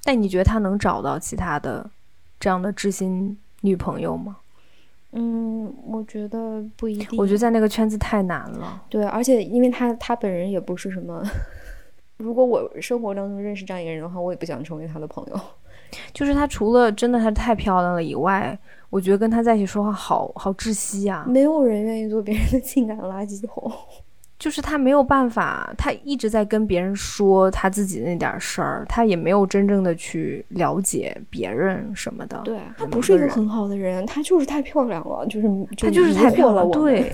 [0.08, 1.86] 但你觉得他能找到其他的
[2.40, 4.38] 这样的知心女朋友吗？
[5.12, 7.20] 嗯，我觉得不一定。
[7.20, 8.82] 我觉得在那个圈子太难了。
[8.88, 11.22] 对，而且因为他他本人也不是什么，
[12.16, 15.40] 如果我生活当中认识这样一个人的话，我也不想成为他的朋友。
[16.14, 18.58] 就是他除了真的他太漂亮了以外，
[18.90, 21.26] 我觉得跟他在一起说话好好窒息啊。
[21.28, 23.70] 没有人愿意做别人的情感垃圾桶。
[24.40, 32.40] 就是他没有办法，他一直在跟别人说他自己的那点事儿，他也没有真正的去了解别人什么的。
[32.46, 35.48] 对，他不是一个很好的人，他就是太漂亮了，就是
[35.78, 36.72] 他就是太漂亮了。
[36.72, 37.12] 对，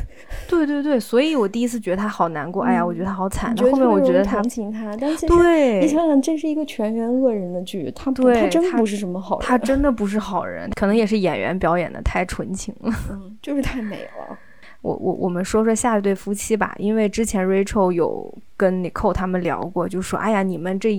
[0.48, 2.64] 对对对，所以我第一次觉得他好难过。
[2.64, 3.56] 哎呀，我觉得他好惨。
[3.58, 14.38] 后面我觉得他同情他，但是对，你想想，这是一个全员恶人的剧，他他真不是什么好人，他真的不是好人，可能也是演员表演的太纯情了，嗯，就是太美了。
[14.84, 20.94] 我我我们说说下一对夫妻吧，因为之前 Rachel 有跟 Nicole 他们聊过，就说哎呀，你们这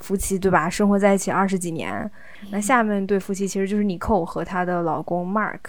[0.00, 2.10] 夫妻对吧，生活在一起二十几年，
[2.50, 5.60] 那下面对夫妻其实就是 Nicole 和她的老公 Mark，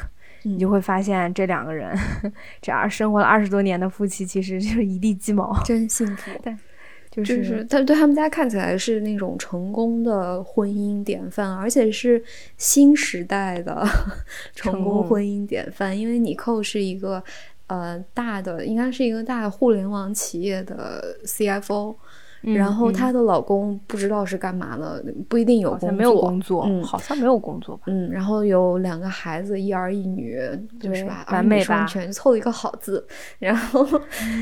[0.41, 1.97] 你就会发现这两个人
[2.61, 6.31] 这二生活了二十多年的夫妻，其实就是一地鸡毛，真幸福。
[6.43, 12.21] 对，就是他对他们家看起来是那种成功的婚姻典范，而且是
[12.57, 13.87] 新时代的
[14.53, 17.23] 成功婚姻典范，因为 Nicole 是一个。
[17.67, 21.95] 呃，大的应该是一个大互联网企业的 CFO，
[22.41, 30.37] 然后她的老公不知道是干嘛的，不一定有工作，没有工作，嗯，好像没有工作吧，嗯，然后有两个孩子，一儿一女，
[30.79, 33.05] 就是吧，完美双全，凑了一个好字，
[33.39, 33.87] 然后，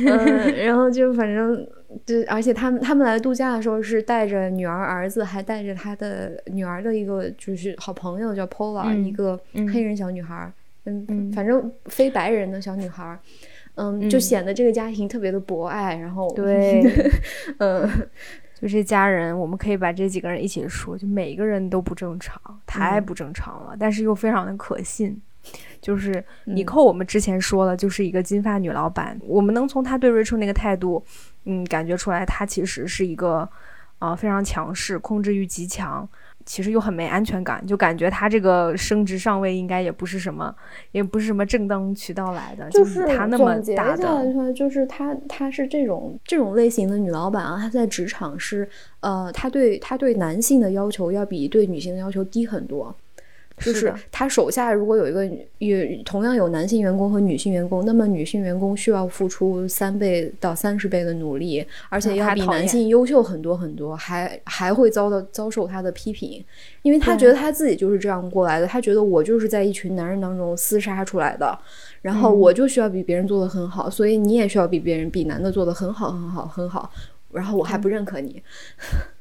[0.05, 1.55] 嗯， 然后就反正
[2.05, 9.39] 就，而且他们他们来度假的时候是带着女儿儿子，还带着他的女儿的一个就是好朋友叫 Pola，一个
[9.71, 10.51] 黑人小女孩。
[10.85, 13.17] 嗯，反正非白人的小女孩，
[13.75, 15.95] 嗯，就显得这个家庭特别的博爱。
[15.95, 16.81] 然后，对，
[17.59, 17.87] 嗯，
[18.59, 25.21] 就这家人，我们可以把这几个人一起说，就每个人都不正常，太不正常了，但是又非常的可信。
[25.81, 31.03] 就是尼寇，我们之前说了，就是一个金发女老板，我们能从她对 Rachel 那个态度，
[31.45, 33.49] 嗯，感觉出来，她其实是一个
[33.97, 36.07] 啊非常强势，控制欲极强。
[36.51, 40.53] 其实又很没安全感，就感觉他这个升职上位应该也不是什么，
[40.91, 42.69] 也不是什么正当渠道来的。
[42.69, 48.67] 就是他那么大的，就是他，他是这种这种类型的女老板啊，她在职场是，
[48.99, 52.93] 呃，她对她对男性的要求要比对女性的要求低很多。
[53.61, 55.25] 就是他手下如果有一个
[55.59, 66.43] 有同样有男性员工和女性员工，那么女性员工需要付出三倍到三十倍的努力，而且要比男性优秀很多很多，还还会遭到遭受他的批评，
[66.81, 71.57] 因为他觉得他自己就是这样过来的，他觉得我就是在一群男人当中厮杀出来的，
[72.01, 76.91] 然后我就需要比别人做的很好，所以你也需要比别人比男的做的很好很好很好，
[77.31, 78.41] 然后我还不认可你。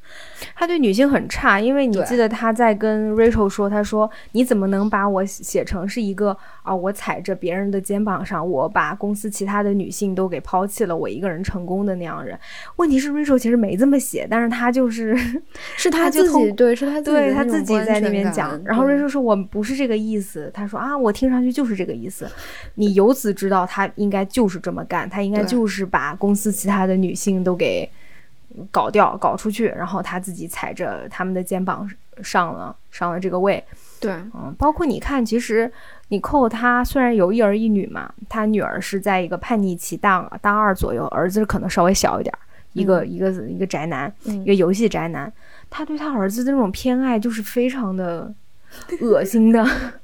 [0.54, 12.38] 他对女性很差，因为你记得他在跟 Rachel 说，他说你怎么能把我写成是一个啊，我踩着别人的肩膀上，我把公司其他的女性都给抛弃了，我一个人成功的那样人。
[12.76, 15.16] 问题是 Rachel 其实没这么写，但是他就是
[15.76, 18.60] 是他自己对，是他对他自己在那边讲。
[18.64, 22.28] 然后 Rachel 说我不是这个意思，他说啊，我听上去就是这个意思。
[22.74, 27.88] 你由此知道他应该就是这么干，他应该就是把公司其他的女性都给。
[28.70, 31.88] 搞掉，搞出去，然后他自己踩着他们的肩膀
[32.22, 33.62] 上了上了这个位。
[34.00, 35.70] 对，嗯，包括你看，其实
[36.08, 42.34] 你寇他虽然有一儿一女嘛，他女儿是在一个叛逆期，大大二左右，儿子可能稍微小一点，
[42.72, 45.30] 一个一个一个宅男，一个游戏宅男，
[45.68, 48.32] 他对他儿子的那种偏爱就是非常的
[49.02, 49.64] 恶心的。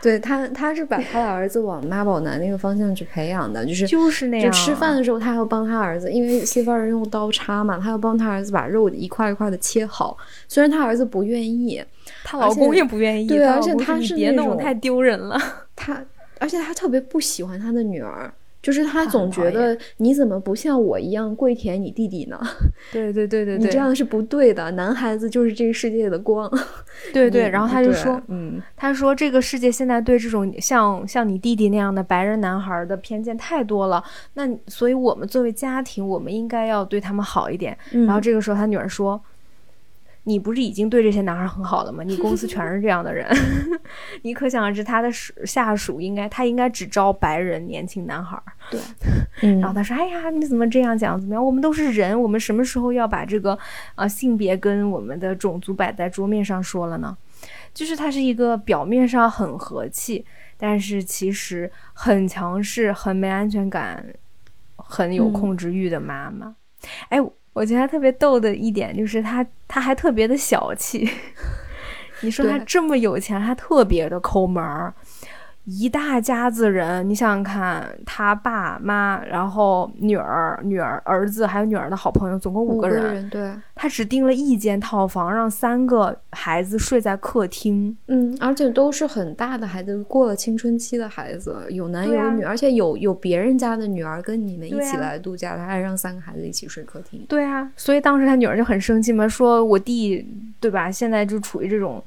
[0.00, 4.46] 对他，他是把他的儿子往妈宝男那个方向去培养的，就是就是那样。
[4.46, 10.16] 就吃饭的时候，他要帮他儿子，因为西方人用刀叉嘛，他要帮他儿子把肉一块一块的切好。
[10.46, 11.82] 虽然他儿子不愿意，
[12.22, 13.26] 他老公也不愿意。
[13.26, 15.36] 对，而且他是别弄，太丢人了。
[15.74, 16.00] 他，
[16.38, 18.32] 而且他特别不喜欢他的女儿。
[18.68, 22.38] 就是他总觉得你怎么不像我一样跪舔你弟弟呢？
[22.92, 24.70] 对对对对对，你这样是不对的。
[24.72, 26.46] 男孩子就是这个世界的光。
[27.14, 34.04] 对对，然后他就说，嗯，他说这个世界现在对这种像像你弟弟那样的白人男孩的偏见太多了。
[34.34, 37.74] 那所以我们作为家庭，我们应该要对他们好一点。
[37.90, 39.18] 然后这个时候他女儿说。
[40.28, 42.04] 你不是已经对这些男孩很好了吗？
[42.04, 43.26] 你公司全是这样的人，
[44.20, 45.10] 你可想而知他的
[45.46, 48.38] 下属应该他应该只招白人年轻男孩。
[48.70, 48.78] 对，
[49.58, 51.18] 然后他说：“哎呀，你怎么这样讲？
[51.18, 51.42] 怎么样？
[51.42, 53.58] 我们都是人，我们什么时候要把这个
[53.94, 57.16] 啊性别跟我们的种族摆在桌面上说了呢？
[57.72, 60.26] 就是他是一个表面上很和气，
[60.58, 64.04] 但是其实很强势、很没安全感、
[64.76, 66.54] 很有控制欲的妈妈。
[67.08, 67.18] 哎。”
[67.58, 71.10] 我觉得他特别逗的一点就是他，他还特别的小气。
[72.22, 74.94] 你说他这么有钱，还特别的抠门儿。
[75.70, 83.28] 一大家子人，你想想看，他爸妈，然后女儿、女儿、儿子，还有女儿的好朋友，总共五个人。
[83.28, 87.94] 对，他只订了一间套房，让三个孩子睡在客厅。
[88.06, 97.22] 嗯，而且都是很大的孩子，过了青春期的孩子，有男有女，而且有有别人家的女儿跟你们一起来度假，他还让三个孩子一起睡客厅。
[97.28, 100.26] 对啊，所以当时他女儿就很生气嘛，说我弟
[100.58, 102.02] 对吧，现在就处于这种。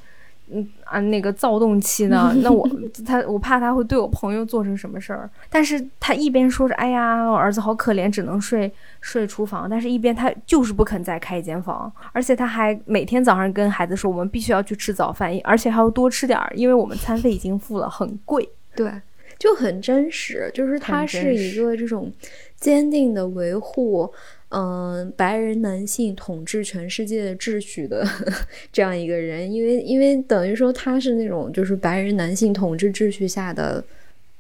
[0.54, 2.34] 嗯啊，那个躁动期呢？
[2.44, 2.70] 那我
[3.06, 5.30] 他我怕他会对我朋友做成什么事儿。
[5.50, 9.70] 但是他一边说着，哎呀，我儿子好可怜，只能睡睡厨房。
[9.70, 18.50] 但是一边他就是不肯再开一间房，而且他还每天早上跟孩子说，我们必须要去吃早饭，而且还要多吃点儿，因为我们餐费已经付了，很贵。
[18.76, 18.92] 对，
[19.40, 22.12] 就很真实，就是他是一个这种
[22.56, 24.12] 坚定的维护。
[24.54, 28.06] 嗯，白人男性统治全世界秩序的
[28.70, 33.82] 这样一个人，因为因为等于说他是那种就是白人男性统治秩序下的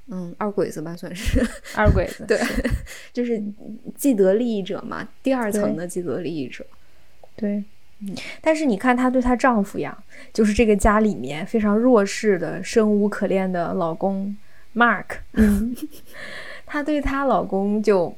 [0.09, 1.41] 嗯二鬼子吧，算是
[1.75, 2.37] 二鬼子，对，
[3.13, 3.41] 就是
[3.95, 6.65] 既得利益者嘛，第二层的既得利益者。
[7.37, 7.63] 对，
[8.41, 9.97] 但是你看她对她丈夫呀，
[10.33, 14.35] 就是这个家里面非常弱势的、生无可恋的老公
[14.75, 15.05] Mark，
[15.35, 15.73] 嗯，
[16.67, 18.13] 她对她老公就。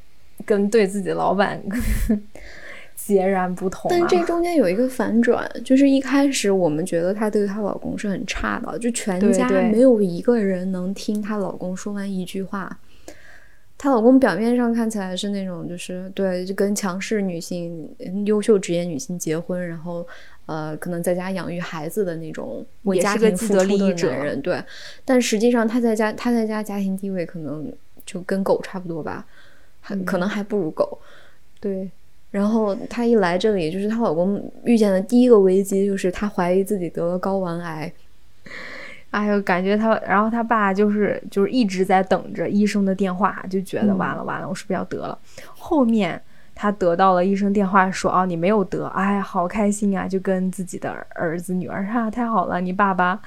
[0.45, 1.61] 跟对自己的老板
[2.95, 12.79] 截然不同，但这中间有一个反转，就是一开始我们觉得她对她老公是很差的，就全家没有一个人能听她老公说完一句话。
[13.77, 17.93] 她老公表面上看起来是那种，就是对，就跟强势女性、
[18.25, 20.07] 优秀职业女性结婚，然后
[20.45, 24.63] 呃，可能在家养育孩子的那种为家庭付出的男人，对。
[25.03, 27.69] 但实际上她在家，她在家家庭地位可能
[28.05, 29.25] 就跟狗差不多吧。
[29.83, 30.97] 还可能还不如狗，
[31.59, 31.91] 对。
[32.31, 37.93] 然后她一来这里，就是她老公遇见的第一个危机，就是她怀疑自己得了睾丸癌。
[39.11, 45.15] 哎呦，感觉她，然后她爸就是就是一直在等着医生的电话，就觉得完了完了，我是不是要得了？
[45.55, 46.19] 后面
[46.55, 53.21] 她得到了医生电话，说哦你没有得，哎好开心啊，就跟自己的儿子女儿啊太好了，你爸爸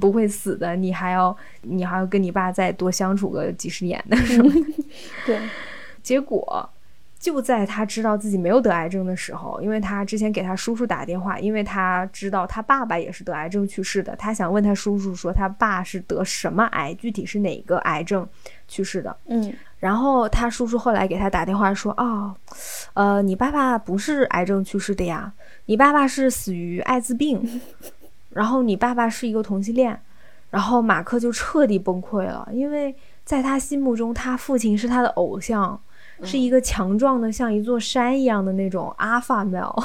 [0.00, 4.16] 不会死的，你还要你还要跟你爸再多相处个几十年的，
[5.26, 5.38] 对。
[6.06, 6.70] 结果
[7.18, 18.24] 就在他知道自己没有得癌症的时候，因为他之前给他叔叔打电话，因为他知道他爸爸也是得癌症去世的，他想问他叔叔说他爸是得什么癌，具体是哪个癌症
[18.68, 19.16] 去世的。
[19.26, 22.32] 嗯，然后他叔叔后来给他打电话说，哦，
[22.94, 25.32] 呃，你爸爸不是癌症去世的呀，
[25.64, 27.60] 你爸爸是死于艾滋病，
[28.30, 29.98] 然后你爸爸是一个同性恋，
[30.50, 32.94] 然后马克就彻底崩溃了，因为
[33.24, 35.80] 在他心目中，他父亲是他的偶像。
[36.22, 39.84] 是一个强壮的像一座山一样的那种阿法 male，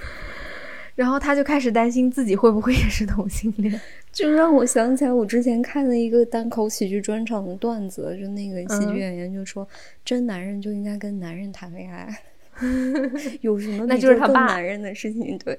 [0.94, 3.80] 然后他就开始担心自己会不会也是同性恋，
[4.12, 9.66] 就让我想起来我之前看了一个单口喜剧专场的段子，就那个喜剧演员就说
[10.04, 12.08] ：“真男人就应该跟男人谈恋爱，
[13.42, 15.58] 有什么那就是他爸男人的事情。”对，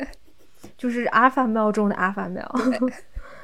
[0.77, 2.91] 就是阿法 male 中的阿法 male。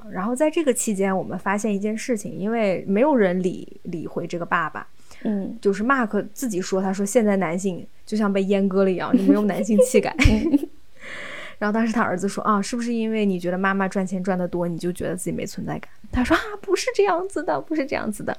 [0.09, 4.85] 然后在这个期间，我们发现一件事情，因为没有人理理会这个爸爸。
[5.24, 10.15] 嗯，就是 Mark 自己说，他说现在男性就像被阉割了一样，就没有男性气概。
[11.59, 15.89] 然后当时他儿子说啊，是不是因为你觉得妈妈赚钱赚得多，你就觉得自己没存在感？
[16.11, 18.38] 他说啊，不是这样子的，不是这样子的，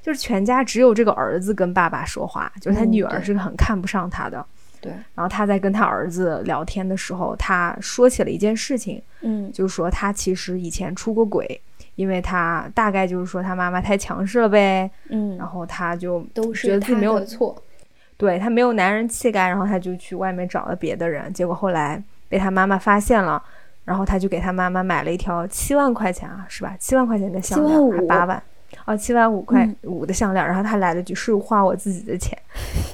[0.00, 4.44] 就是全家只有这个儿子跟爸爸说话，就是他女儿是很看不上他的。
[4.80, 4.92] 对。
[5.14, 11.60] 然后他在跟他儿子聊天的时候，他说起了一件事情，嗯，就是说他其实以前出过轨。
[11.96, 17.54] 因为他大概就是说他妈妈太强势了呗，嗯，然后他就都觉得自己没有错，
[18.16, 23.42] 对他没有男人气概，然后他就去外面找了别的人，结果后来被他妈妈发现了，
[23.84, 26.76] 然后他就给他妈妈买了一条七万块钱啊，是吧？
[26.78, 28.42] 七万块钱的项链，还八万，
[28.86, 32.38] 哦，七万五块五的项链，然后他来了句是花我自己的钱，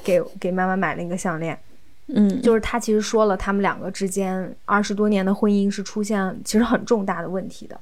[0.03, 1.57] 给给妈妈买了一个项链，
[2.07, 7.79] 嗯，就是他其实说了他们两个之间二十多年的婚姻是出现其实很重大的问题的。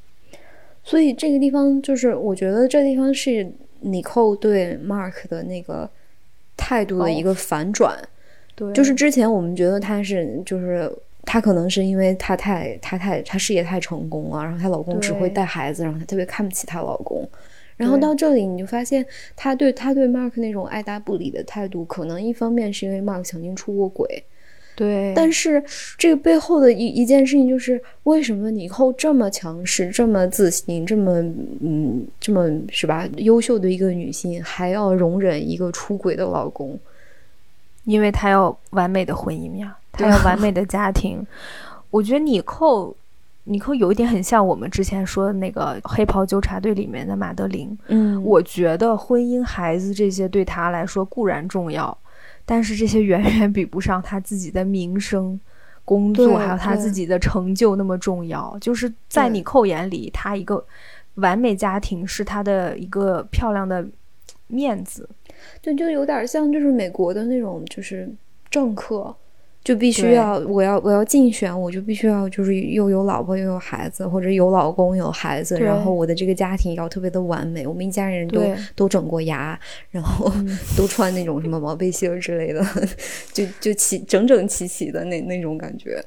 [0.85, 5.89] 所以这个地方就是，我觉得这地方是尼寇对 Mark 的那个
[6.55, 7.97] 态度的一个反转。
[8.55, 10.89] 对，就是之前我们觉得他是就是
[11.23, 17.27] 她可能是因为她太她太她事业太成功了，然后她老公只会带孩子，然后她特别看不起她老公。
[17.75, 19.05] 然后到这里，你就发现
[19.35, 24.23] 她对她对 Mark 那种爱答不理的态度，可能一方面是因为 Mark 曾经出过轨，
[24.75, 25.63] 对，但是
[25.97, 31.21] 这个背后的一一件事情就是，为什么你以后这么强势、这么自信、这么
[31.61, 36.77] 嗯、这么是吧优秀的一个女性，还要容忍一个出轨的老公？
[37.85, 41.25] 因为她要完美的婚姻呀，她要 完美的家庭。
[41.89, 42.95] 我觉得你扣。
[43.47, 47.77] 你扣有一点很像我们之前说的那个《黑袍纠察队》里面的马德琳。
[47.89, 51.95] 嗯，我觉得婚姻、孩子这些对她来说固然重要，
[52.45, 55.39] 但是这些远远比不上他自己的名声、
[55.83, 58.57] 工作，还有他自己的成就那么重要。
[58.59, 60.63] 就是在你扣眼里，他一个
[61.15, 63.85] 完美家庭是他的一个漂亮的
[64.47, 65.09] 面子。
[65.61, 68.09] 对，就有点像就是美国的那种就是
[68.49, 69.15] 政客。
[69.65, 78.43] 就必须要，我要我要竞选，我就必须要就是又有老婆又有孩子，或者有老公有孩子，然后我的这个家庭要特别的完美，我们一家人都
[78.75, 79.59] 都整过牙，
[79.89, 80.31] 然后
[80.77, 82.63] 都穿那种什么毛背心儿之类的，
[83.33, 85.99] 就就齐整整齐齐的那那种感觉。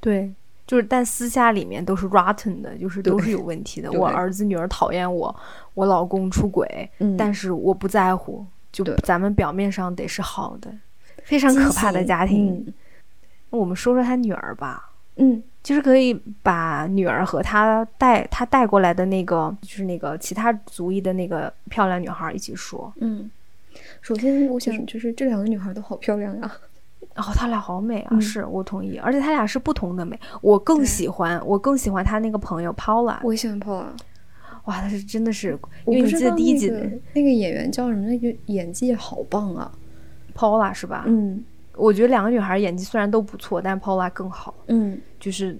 [0.00, 0.32] 对，
[0.66, 3.92] 就是但私下里面都是 rotten 的，就是都是有问题的。
[3.92, 5.36] 我儿子女儿讨厌我，
[5.74, 6.88] 我老公出轨，
[7.18, 8.42] 但是我不在乎，
[8.72, 10.72] 就咱们表面上得是好的，
[11.24, 12.72] 非常可怕的家庭。
[13.58, 23.30] 我们说说他女儿吧，嗯，就是可以把女儿和他带他带过来的那个，就是那个其他族裔的那个漂亮女孩一起说，嗯。
[24.02, 26.52] 首先，我想就是这两个女孩都好漂亮呀，
[27.14, 33.86] 哦，她俩好美啊，是我同意，而且她俩是不同的美，我更喜欢，我更喜欢她那个朋友 Paula，我也喜欢 Paula，
[34.64, 36.70] 哇，她是真的是，因为你记得第一集
[37.14, 38.06] 那个演员叫什么？
[38.06, 39.70] 那个演技好棒啊
[40.34, 41.04] ，Paula 是吧？
[41.06, 41.42] 嗯。
[41.74, 44.54] 我觉得两个女孩演技虽然都不错，但 Paula 更好。
[44.66, 45.56] 嗯，就是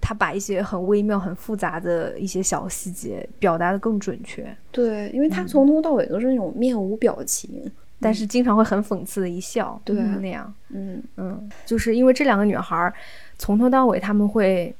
[0.00, 4.56] 她把一些很微妙、很复杂的一些小细节表达的更准确。
[4.70, 7.70] 对，因为她从头到尾都是那种面无表情，
[8.00, 9.80] 但是经常会很讽刺的一笑。
[9.84, 10.52] 对，那样。
[10.68, 12.92] 嗯嗯，就是因为这两个女孩
[13.36, 14.74] 从头到尾他们会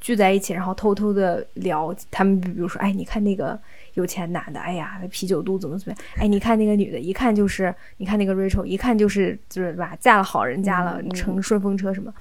[0.00, 1.94] 聚在一起，然后偷偷的聊。
[2.10, 3.58] 他们比如说，哎，你看那个。
[3.94, 6.24] 有钱男的，哎呀，那啤酒肚怎么怎么样？
[6.24, 12.12] 哎，你看那个女的，一看就是，你看那个 Rachel，一看就是就是吧，嫁了好人家了，乘顺风车什么，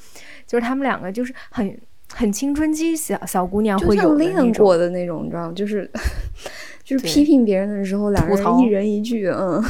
[0.48, 1.80] 就是他们两个就是很
[2.14, 5.54] 很青春期小小姑娘会有练过的那种，你知道吗？
[5.54, 5.90] 就是
[6.84, 9.64] 就是批评别人的时候，两人一人一句，嗯，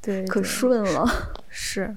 [0.00, 1.06] 对，可顺了，
[1.48, 1.94] 是，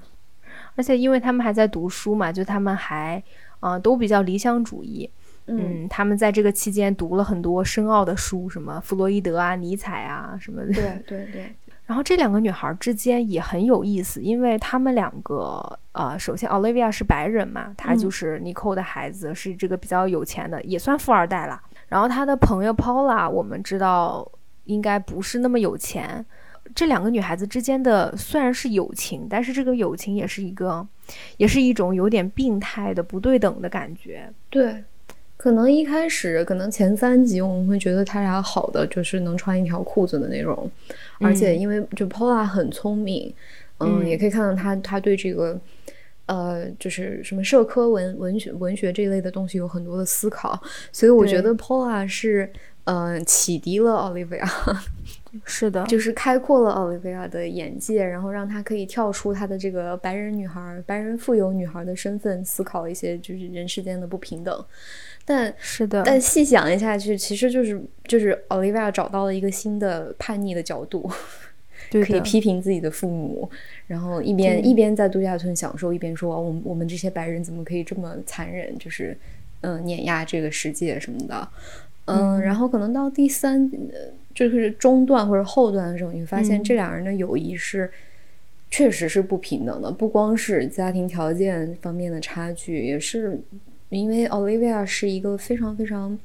[0.75, 3.23] 而且因为他们还在读书嘛，就他们还
[3.61, 5.09] 啊都比较理想主义。
[5.47, 10.71] 嗯，他们在这个期间读了很多深奥的书，什么弗洛伊德啊、尼采啊什么的。
[10.73, 11.55] 对对对。
[11.85, 21.61] 然后这两个女孩之间也很有意思，因为她们两个，呃，首先 Olivia 是白人嘛，她就是 Nicole 的孩子，是这个比较有钱的，也算富二代了。
[21.87, 24.29] 然后她的朋友 Paula，我们知道
[24.65, 26.25] 应该不是那么有钱。
[26.75, 30.85] 这两个女孩子之间的虽然是友情，但是这个友情也是一个，
[31.37, 34.29] 也是一种有点病态的不对等的感觉。
[34.49, 34.83] 对。
[35.37, 40.69] 可能一开始，可能前三集我们会觉得他俩好的就是能穿一条裤子的那种，
[41.19, 43.31] 而且因为就 Paula 很聪明，
[43.79, 45.59] 嗯，也可以看到他他对这个，
[46.25, 50.59] 呃，就是什么社科文文学文学这一类的东西有很多的思考，
[50.91, 52.51] 所以我觉得 Paula 是
[52.85, 54.43] 呃启迪了 Olivia，
[55.45, 64.65] 是的，就是开阔了 Olivia 的眼界，然后让她可以跳出她的这个白人女孩、白人富有女孩的身份，思考一些就是人世间的不平等。
[65.29, 71.11] 但是的，但细想一下，去其实就是就是 Olivia 找到了一个新的叛逆的角度，
[71.91, 73.49] 可以批评自己的父母，
[73.87, 79.17] 然后一边一边在度假村享受，一边说我们我们这些白人怎么可以这么残忍，就是
[79.59, 81.49] 嗯碾压这个世界什么的，
[82.05, 83.69] 嗯，然后可能到第三
[84.33, 87.91] 就是中段或者后段的时候，你会发现这两人的友谊是
[88.71, 93.37] 确实是不平等的，不光是家庭条件方面的差距，也是。
[93.89, 96.17] 因为 Olivia 是一个非常非常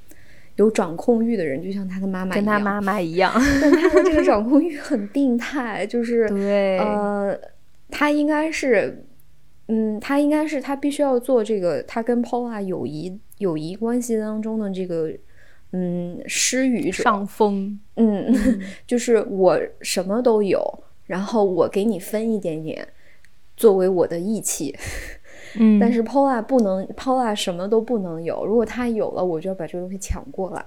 [0.57, 3.33] 有掌控欲的人，就像他的妈妈，跟他妈妈一样。
[3.63, 7.39] 但她的这个 掌控欲很病态，就是对，呃，
[7.89, 9.05] 他应该是，
[9.69, 15.11] 嗯，他应该是，他必须要做这个，他跟 Paula 友谊友谊关系当中的这个，
[15.73, 18.35] 嗯，施予者上风，嗯，
[18.87, 22.87] 就是我什么都有，然后我给你分一点点，
[23.57, 24.77] 作为我的义气。
[25.59, 28.45] 嗯，但是 Paula 不能，Paula 什么都不能有。
[28.47, 30.65] 如果他有了，我就要把这个东西抢过来。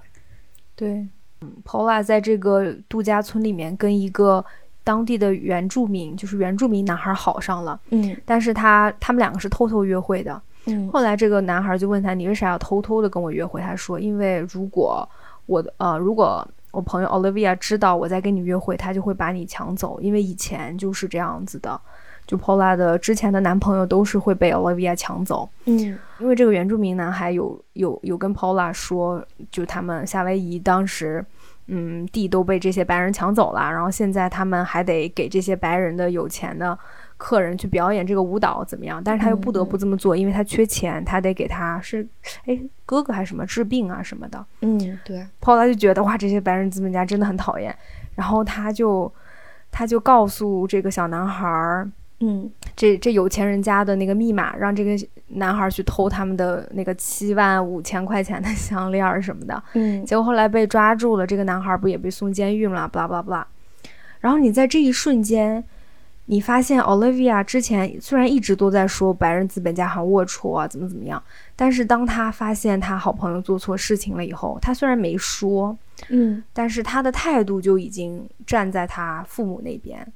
[0.74, 1.06] 对，
[1.40, 4.44] 嗯，Paula 在这个度假村里面跟一个
[4.84, 7.80] 当地的原住民，就是原住民男孩好上了。
[7.90, 10.40] 嗯，但是他他们两个是偷偷约会的。
[10.68, 15.08] 嗯后来这个男孩就问他：“你为啥要偷偷的跟我约会？”他说：“因为如果
[15.46, 20.00] 我的呃，如果我朋友 Olivia 知道我在跟你约会，他就会把你抢走。
[20.00, 21.80] 因为以前就是这样子的，
[22.26, 25.48] 就 Paula 的之前的男朋友都是会被 Olivia 抢走。
[25.66, 31.24] 嗯因为这个原住民男孩有有有跟 Paula 说，就他们夏威夷当时。”
[31.68, 36.78] 嗯，地都被这些白人抢走了，然后现在他们还得给这些白人的有钱的
[37.16, 39.02] 客人去表演这个舞蹈，怎么样？
[39.02, 42.06] 但是他又不得不这么做，因为他缺钱，他得给他是，
[42.44, 44.46] 哎，哥哥还是什么治病啊什么的。
[44.60, 45.26] 嗯，对。
[45.40, 47.76] Paula 就觉得哇，这些白人资本家真的很讨厌，
[48.14, 49.12] 然后他就
[49.72, 51.90] 他就告诉这个小男孩儿，
[52.20, 54.96] 嗯这这有钱人家的那个密码，让这个
[55.28, 59.62] 男孩去偷他们的那个七万五千块钱的项链儿什么的。
[59.74, 62.88] 嗯结果后来被抓住了，这个男孩不也被送监狱了？
[62.88, 63.46] 巴拉巴拉巴拉。
[64.20, 65.62] 然后你在这一瞬间，
[66.24, 71.22] 你发现 Olivia 之前虽然一直都在说白人资本家很龌龊啊，怎么怎么样，
[71.54, 75.76] 但是当他发现他好朋友做错事情了以后，他虽然没说，
[76.08, 80.06] 嗯，但是他的态度就已经站在他父母那边。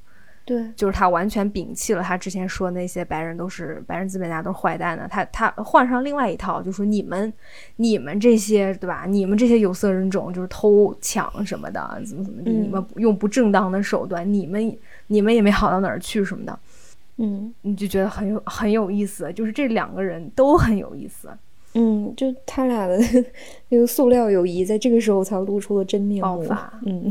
[0.51, 7.33] 对，就是他完全摒弃了他之前说那些白人都是白人资本家都是坏蛋的，他他换上另外一套，就说你们
[7.77, 9.05] 你们这些对吧？
[9.07, 14.77] 你们这些有色人种就是偷抢什么的，怎么怎么地，嗯你们用不正当的手段，你们
[15.07, 16.59] 你们也没好到哪儿去什么的，
[17.19, 17.55] 嗯。
[17.63, 21.29] 你就觉得很有很有意思，就是这两个人都很有意思，
[21.75, 22.99] 嗯，就他俩的
[23.71, 26.43] 那个塑料友谊，在这个时候才露出了真面目。
[26.43, 26.73] 爆发。
[26.85, 27.09] 嗯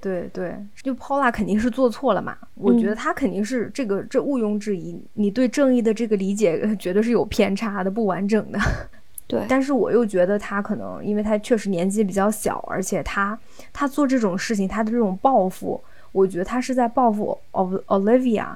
[0.00, 2.96] 对对，就 Paula 肯定是做错了嘛，我觉得嗯。
[2.96, 8.58] 他肯定是这个这毋庸置疑，你对正义的这个理解呃绝对是有偏差的，不完整的。
[9.26, 13.38] 对，但是我又觉得他可能，因为他确实年纪比较小，而且他
[13.74, 15.78] 他做这种事情，他的这种报复，
[16.12, 18.46] 我觉得他是在报复 Ol- Olivia，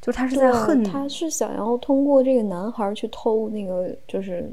[0.00, 4.48] 就他是在恨他是想要通过这个男孩去偷那个就是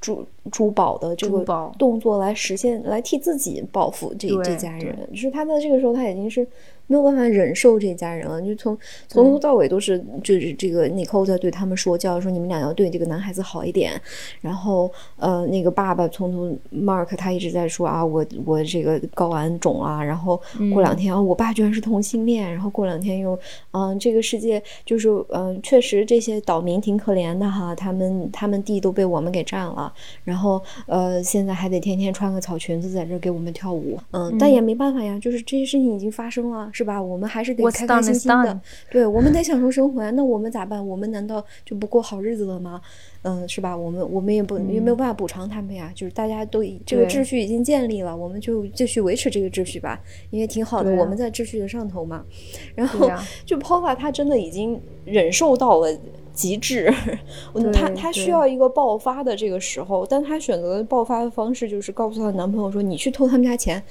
[0.00, 1.44] 珠珠宝的这个
[1.78, 4.96] 动作来实现，来替自己报复这这家人。
[5.12, 6.46] 就是他在这个时候，他已经是
[6.88, 8.76] 没有办法忍受这家人了，就从
[9.06, 13.92] 从头到尾都是就是这个 Nicole 在对他们说教，说你们俩要对这个男孩子好一点。
[14.40, 20.38] 然后呃，那个爸爸从头 Mark 他一直在说啊，我我这个睾丸肿啊，然后
[20.74, 23.38] 过两天啊，我爸居然是同性恋，然后过两天又
[23.70, 29.81] 嗯、这个世界就是嗯、确实这些岛民挺可怜的哈，他们他们地都被我们给占了，
[30.24, 37.00] 然后呃，现在还得天天穿个草裙子在这儿给我们跳舞，嗯，但也没办法呀，就是这些事情已经发生了，是吧？
[37.00, 38.60] 我们还是得开开心心的
[38.90, 40.10] 对，我们得享受生活呀。
[40.10, 40.86] 那我们咋办？
[40.86, 42.80] 我们难道就不过好日子了吗？
[43.22, 43.76] 嗯，是吧？
[43.76, 45.92] 我们我们也不也没有办法补偿他们呀。
[45.94, 52.24] 就是大家都已这个秩序已经建立了，我们就继续维持这个秩序吧，因为挺好的，啊我们在秩序的上头嘛。
[52.74, 53.08] 然后
[53.46, 55.96] 就 Paula 他真的已经忍受到了
[56.32, 56.92] 极致，
[57.54, 63.82] 嗯他对他需要一个爆发的这个时候，但她选择的爆发的方式就是告诉她的男朋友说：“你去偷他们家钱，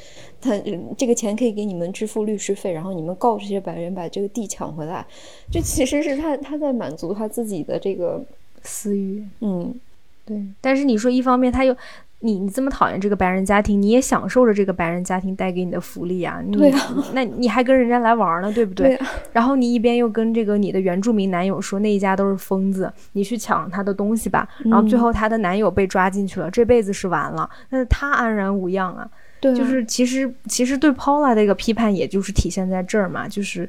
[0.41, 0.57] 他
[0.97, 5.05] 这个钱可以给你们支付律师费，然后你们告这些白人把这个地抢回来。”
[5.51, 8.21] 这其实是她她在满足她自己的这个
[8.63, 9.23] 私欲。
[9.41, 9.73] 嗯
[10.25, 11.75] 对，但是你说一方面她又。
[12.21, 16.41] 你你这么讨厌这个白人家庭，你也享受着这个白人家庭带给你的福利啊！
[16.45, 16.79] 你对啊，
[17.13, 24.47] 那你还跟人家来玩呢，对不对啊然后你一边又跟这个你的原住民男友说那一家都是疯子，你去抢他的东西吧。
[24.65, 29.09] 然后最嗯后她的男友被抓进去了，这辈子是完了，那她安然无恙啊。
[29.39, 33.67] 对啊，就是其实其实对 Paula 的一个批判，也就是体现在这儿嘛，就是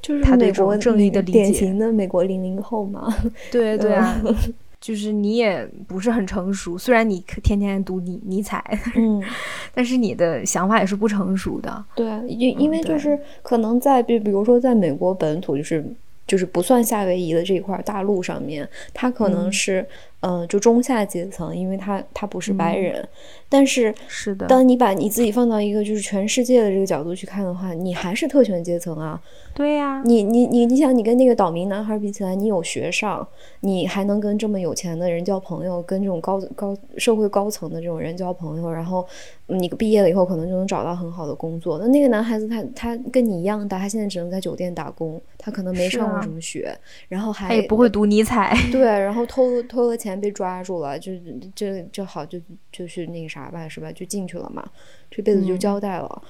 [0.00, 3.14] 就是他对美国这种正义的理解典型的美国零零后嘛。
[3.50, 4.18] 对对啊，
[4.82, 8.62] 就是你也不是很成熟，虽然你可天天读尼尼采，
[8.96, 9.22] 嗯，
[9.72, 11.84] 但是你的想法也是不成熟的。
[11.94, 15.84] 对啊，因因为就是可能在比比如说在美国本土，就是
[16.26, 19.86] 就是不算夏威夷的这一块大陆上面，它可能嗯是
[20.22, 23.08] 嗯、呃就中下阶层，因为他他不是白嗯人，
[23.48, 29.20] 但是是的，当你把你自己放到一个就是全世界的这个角度去看的话，你还是特权阶层啊。
[29.54, 33.26] 对呀、你你你你想，你跟那个岛民男孩比起来，你有学上，
[33.60, 39.06] 你还能跟这么有钱的人交朋友，跟这种高高社会高层的这种人交朋友，然后
[39.48, 41.78] 嗯你毕业了以后可能就能找到很好的工作。
[41.78, 46.74] 那那个男孩子他他跟你一样大，他现在只能在酒店打工，他可能没上过啊什么学，
[47.10, 48.56] 然后还他也不会读尼采。
[48.72, 51.12] 对，然后偷偷了钱被抓住了，就
[51.54, 52.40] 就就好就
[52.70, 53.90] 就是那个啥吧，是吧？
[53.92, 54.66] 就进去了嘛，
[55.10, 56.22] 这辈子就嗯交代了。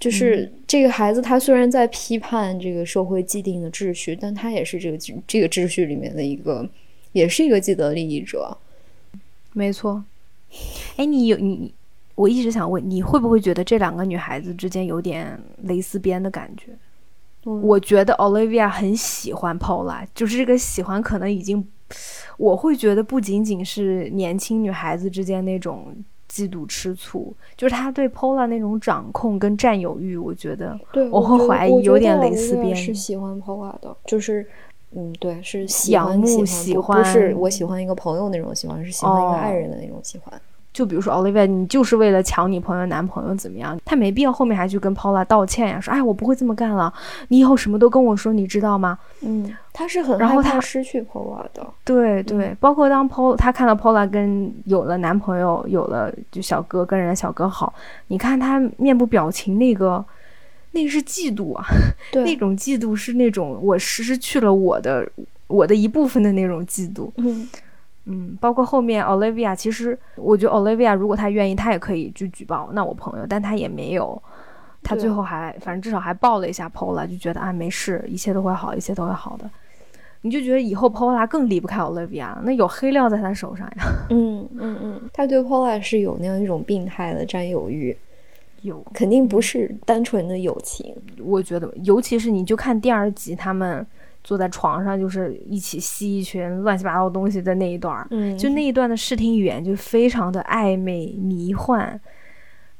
[0.00, 6.68] 就是这个孩子，他虽然在批判这个社会既定的秩序，但他也是这个这个秩序里面的一个，
[7.12, 8.56] 也是一个既得利益者。
[9.52, 10.04] 没错。
[10.96, 11.74] 哎，你有你，
[12.14, 16.72] 我一直想问，你会不会觉得这两个女孩子之间有点蕾丝边的感觉？
[17.44, 21.66] 嗯我觉得 Olivia 很喜欢 Paula，就是这个喜欢可能已经
[22.36, 25.94] 我会觉得不仅仅是年轻女孩子之间那种
[26.30, 32.76] 嫉妒吃醋，就是他对 Pola 那种掌控跟占有欲，我觉得对，我会怀疑有点蕾丝边。
[32.76, 34.46] 是喜欢 Pola 的，就是
[34.92, 40.40] 嗯，对，是仰慕喜欢，不是我喜欢一个朋友那种喜欢，是喜欢一个爱人的那种喜欢。
[40.78, 43.76] 就比如说 Olivia，你就是为了抢你朋友男朋友怎么样？
[43.84, 46.94] 他没必要后面还去跟 Paula 道歉呀，说哎我不会这么干了，
[47.26, 48.96] 你以后什么都跟我说，你知道吗？
[49.22, 51.66] 嗯，他是很然后他失去 Paula 的。
[51.84, 57.74] 对对，包括当 Paula 他看到 Paula 跟有了男朋友，有了就小哥跟人家小哥好，
[58.06, 60.04] 你看他面部表情那个，
[60.70, 61.66] 那个是嫉妒啊，
[62.12, 65.10] 那种嫉妒是那种我失去了我的
[65.48, 67.10] 我的一部分的那种嫉妒。
[67.16, 67.48] 嗯。
[68.10, 74.20] 嗯，包括后面 Olivia，其实我觉得 Olivia 如果她愿意，她也可以去举报那我朋友，但她也没有，
[74.82, 79.50] 她最后还反正至少还抱了一下 Pola，就觉得啊没事，一切都会好，一切都会好的。
[80.22, 83.76] 你就觉得以后 Pola 更离不开 Olivia，那有黑料在她手上呀。
[84.08, 87.94] 嗯嗯嗯，她对 Pola 是有那样一种病态的占有欲，
[88.62, 90.96] 有肯定不是单纯的友情。
[91.22, 93.86] 我觉得，尤其是你就看第二集他们。
[94.28, 101.78] 坐在床上就是一起吸一群乱七八糟东西的那一段儿，嗯，就那一段的视听语言就非常的暧昧迷幻，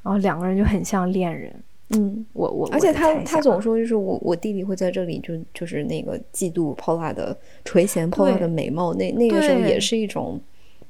[0.03, 1.51] 然后两个人就很像恋人，
[1.97, 7.35] 嗯，我我而且他他总说就是我我弟弟会在这里就就是那个嫉妒 Pola 的
[7.65, 10.39] 垂涎 Pola 的美貌，那那个时候也是一种，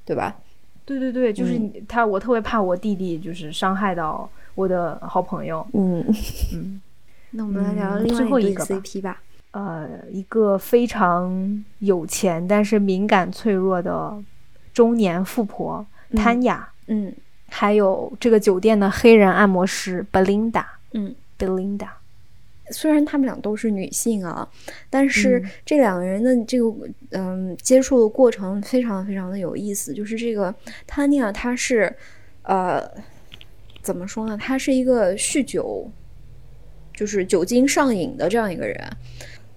[0.05, 0.37] 对吧？
[0.85, 1.57] 对对对，就是
[1.87, 6.05] 他我特别怕我弟弟就是伤害到我的好朋友，嗯
[6.53, 6.81] 嗯，
[7.31, 9.23] 那我们来聊另外一个 CP 吧。
[9.51, 14.17] 呃，一个非常有钱但是敏感脆弱的
[14.75, 17.13] 中年富婆潘雅，嗯，
[17.49, 21.89] 还有这个酒店的黑人按摩师 Belinda，嗯，Belinda，
[22.71, 24.47] 虽然他们俩都是女性啊，
[24.91, 26.73] 但是这两个人的这个
[27.11, 29.95] 嗯接触的过程非常非常的有意思。
[29.95, 30.55] 就是这个
[30.87, 31.93] Tanya，她是
[32.43, 32.87] 呃
[33.81, 34.37] 怎么说呢？
[34.37, 35.91] 她是一个酗酒，
[36.93, 38.79] 就是酒精上瘾的这样一个人。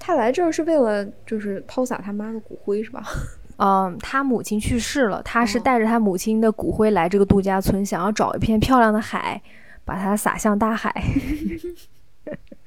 [0.01, 3.03] 他来这儿是为了就是抛洒他妈的骨灰是吧？
[3.63, 9.39] 嗯，他母亲去世了，他是带着他母亲的骨灰来这个度假村，想要找一片漂亮的海，
[9.85, 10.91] 把它撒向大海。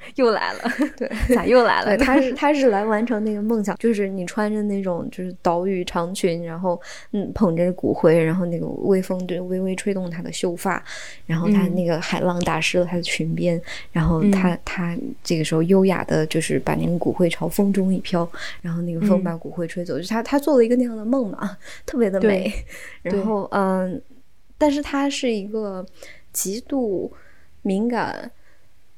[0.17, 0.61] 又来了，
[0.97, 1.97] 对，咋又来了？
[1.99, 6.81] 他是他是来完成那个梦想，就是你穿着那种就是岛屿长裙，然后
[7.13, 10.83] 嗯捧着骨灰，然后那个微风就微微吹动他的秀发，
[11.27, 13.61] 然后他那个海浪打湿了他的裙边，
[13.93, 18.29] 然后他他这个时候优雅的就是把那个骨灰朝风中一飘，
[18.63, 22.53] 然后那个风把骨灰吹走，就他他做了一个那样的梦嘛，特别的美。
[23.03, 24.01] 然后嗯，
[24.57, 25.85] 但是他是一个
[26.33, 27.13] 极度
[27.63, 28.31] 敏感。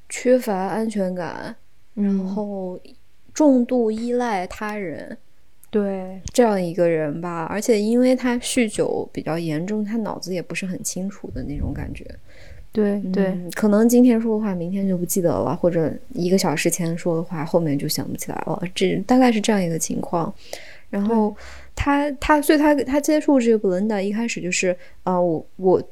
[0.08, 1.54] 缺乏安全感，
[1.94, 2.78] 然后
[3.34, 5.16] 重度依赖他人，
[5.70, 7.44] 对这样一个人吧。
[7.50, 12.06] 而且因为他酗酒比较严重，他脑子也不是很清楚的那种感觉。
[12.72, 18.62] 对对，可能今天说的话，明天就不记得了，或者一个小时前说的话，后面就想不起来了。
[18.74, 20.32] 这大概是这样一个情况。
[20.88, 21.34] 然后
[21.74, 25.82] 他他，所以他他接触这个布伦达一开始就是啊，我我。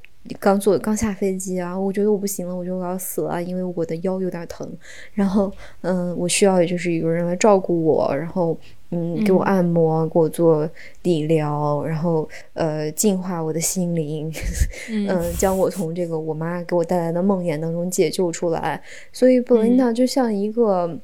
[0.40, 4.66] 刚坐刚下飞机啊，我觉得我不行了，我就要死了，因为我的腰有点疼。
[5.12, 5.52] 然后，
[5.82, 8.56] 嗯，我需要就是有人来照顾我，然后，
[8.90, 10.68] 嗯，给我按摩，给我做
[11.02, 14.32] 理疗，然后，呃，净化我的心灵，
[14.88, 18.82] 嗯，将我从这个我妈给我带来的梦魇当中解救出来。
[19.12, 20.98] 所以，布琳达就像一个，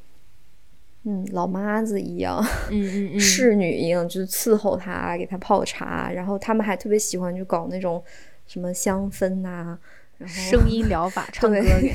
[1.05, 6.11] 嗯，老妈子一样，嗯嗯，侍女一样，就是伺候他，给他泡茶。
[6.11, 8.03] 然后，他们还特别喜欢就搞那种。
[8.51, 9.79] 什么香氛呐，
[10.19, 11.95] 然后声音疗法，唱 歌给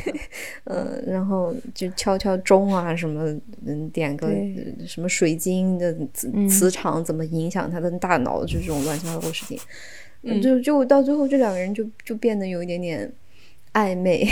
[0.64, 3.26] 嗯， 然后就敲敲钟啊，什么
[3.66, 4.30] 嗯，点个
[4.88, 9.60] 什么水晶的磁磁场怎么影响他的大脑，就这种乱七八糟的事情。
[10.24, 13.12] 嗯，就就到最后，这两个人就就变得有一点点
[13.74, 14.26] 暧昧。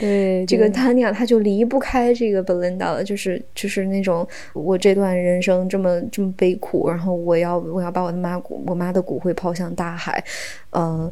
[0.00, 10.22] 对， 这个 Tanya 他就离不开这个 Belinda 了，就是就是那种我这段人生这么这么悲苦，然后我要我要把我的妈骨我妈的骨灰抛向大海，
[10.72, 11.10] 嗯。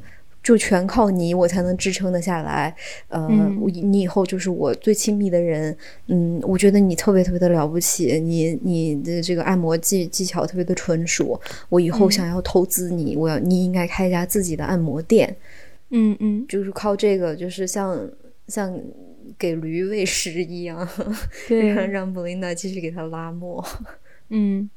[0.48, 2.74] 就全靠你，我才能支撑得下来。
[3.08, 3.28] 呃，
[3.66, 5.76] 你以后就是我最亲密的人。
[6.06, 11.38] 嗯，我觉得你特别特别的了不起，你你的这个按摩技技巧特别的纯熟。
[11.68, 15.36] 我以后想要投资你，我要你应该开一家自己的按摩店。
[15.90, 18.10] 嗯嗯，就是靠这个，就是像
[18.46, 18.74] 像
[19.38, 20.88] 给驴喂食一样，
[21.46, 23.62] 对，让布琳达继续给他拉磨。
[24.30, 24.70] 嗯。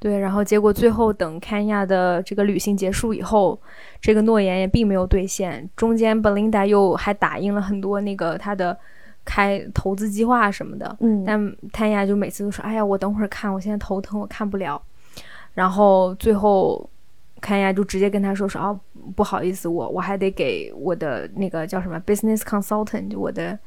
[0.00, 3.60] 对，然后结果最后等坎亚的这个旅行结束以后，
[4.00, 5.68] 这个诺言也并没有兑现。
[5.74, 8.78] 中间 Belinda 又还打印了很多那个他的
[9.24, 14.80] 开投资计划什么的，嗯，但坎亚就每次都说：“哎呀，我等会儿看，我现在头疼，我看不了。”
[15.54, 16.88] 然后最后
[17.40, 18.78] 看亚就直接跟他说说哦，
[19.16, 23.58] 不好意思，我我还得给我的那个叫什么 business consultant，就我的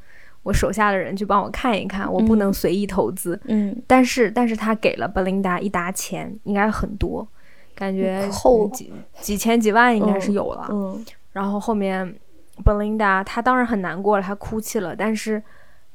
[0.44, 3.40] 我手下的人去帮我看一看，我不能随意投资。
[3.46, 7.28] 嗯，但是但是他给了 Belinda 一沓钱，应该很多，
[7.76, 10.68] 感觉后几几千几万应该是有了。
[10.72, 12.16] 嗯然后后面
[12.66, 14.94] Belinda 她当然很难过了，她哭泣了。
[14.94, 15.42] 但是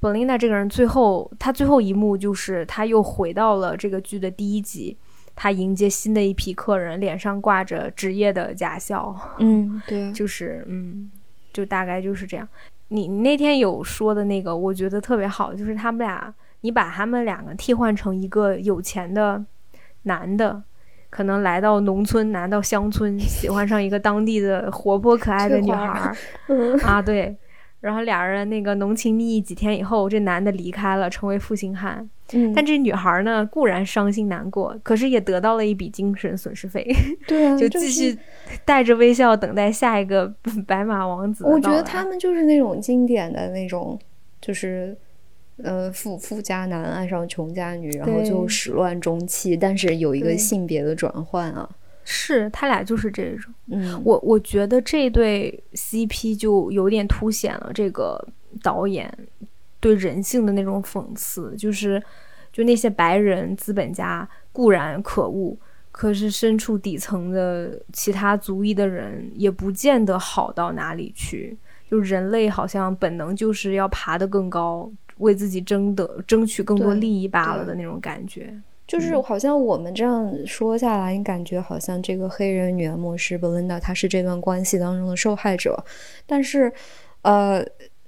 [0.01, 4.97] Belinda 这个人最后，她最后一幕就是她又回到了这个剧的第一集，
[5.35, 11.11] 她迎接新的一批客人，脸上挂着职业的假笑，嗯，对， 就是嗯，
[11.53, 12.49] 就大概就是这样。
[12.89, 19.45] 你你那天有说的那个，我觉得特别好，就是他们俩，你把他们两个替换成一个有钱的
[20.03, 20.63] 男的。
[21.09, 26.17] 可能来到农村，来到乡村，喜欢上一个当地的活泼可爱的 女孩儿
[26.49, 27.35] 嗯啊，对，
[27.87, 32.11] 然后俩人那个浓情蜜意几天以后，这男的离开了，成为负心汉。
[32.33, 36.85] 嗯，但这女孩呢，固然伤心难过，可是也得到了一笔精神损失费，
[37.29, 38.19] 对啊， 就继续
[38.65, 40.27] 带着微笑等待下一个
[40.67, 41.45] 白马王子。
[41.45, 43.99] 我觉得他们就是那种经典的那种，
[44.41, 44.97] 就是。
[45.65, 51.67] 呃，富富家男爱上穷家女，然后就始乱终弃，但是有一个性别的转换啊。
[52.09, 58.17] 是他俩就是这种，嗯，我我觉得这对 CP 就有点凸显了这个
[58.63, 59.13] 导演
[59.81, 62.03] 对人性的那种讽刺，就是
[62.53, 65.59] 就那些白人资本家固然可恶，
[65.91, 71.59] 可是身处底层的其他族裔的人也不见得好到哪里去，
[71.91, 74.91] 就人类好像本能就是要爬得更高。
[75.19, 78.55] 为自己争得争取更多利益罢了的那种感觉，
[78.87, 85.77] 就是好像我们这样说下来，你感觉好像这个黑人女魔师 Belinda 她是这段关系当中的受害者，
[86.25, 86.73] 但是，
[87.23, 87.65] 呃，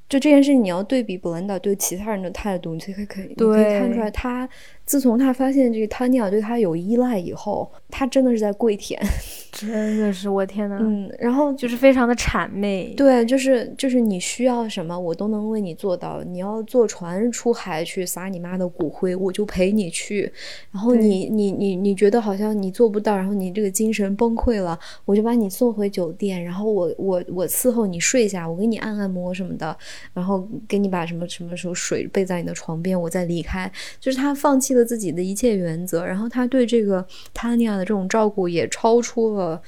[0.09, 4.49] 就这件事你要对比 Belinda 对其他人的态度，你可以可以你可以看出来，她
[4.89, 8.99] 自从他发现这个 Tanya 对他有依赖以后，他真的是在跪舔。
[9.53, 16.23] 真的是我天呐，嗯，然后就是非常的谄媚，对，就是就是你需要什么，我都能为你做到。
[16.23, 20.33] 你要坐船出海去撒你妈的骨灰，我就陪你去。
[20.71, 29.77] 然后你你你你觉得好像你做不到，然后你这个精神崩溃了，我就把你送回酒店，然后我我我伺候你睡下，我给你按按摩什么的，
[30.15, 33.71] 然后给你把什么什么时候水备在你的床边，我再离开。
[33.99, 37.05] 就是他放弃了自己的一切原则，然后他对这个
[37.35, 39.61] Tanya 的这种照顾也超出了。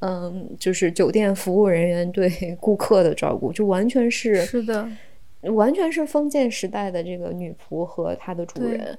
[0.00, 4.88] 嗯，就是酒店服务人员对 顾客的照顾，就完全是是的，
[5.42, 8.96] 完全是封建时代的这个女仆和她的主人。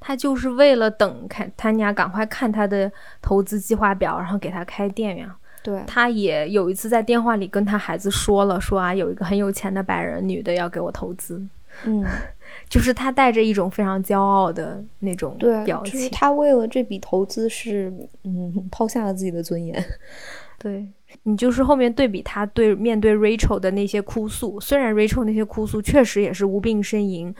[0.00, 2.90] 他就是为了等看他家赶快看他的
[3.22, 5.36] 投资计划表，然后给他开店呀。
[5.62, 11.40] 对，他也有一次在电话里跟他孩子说了，说啊，有一个很有钱的白人女的要给我投资。
[11.84, 12.04] 嗯，
[12.68, 15.92] 就是他带着一种非常骄傲的那种表情。
[15.92, 17.92] 就是他为了这笔投资是
[18.24, 19.84] 嗯抛下了自己的尊严。
[20.58, 20.88] 对
[21.24, 27.32] 你就是后面对比他对面对 Rachel 的那些哭诉，虽然 Rachel 那些哭诉确实也是无病呻吟，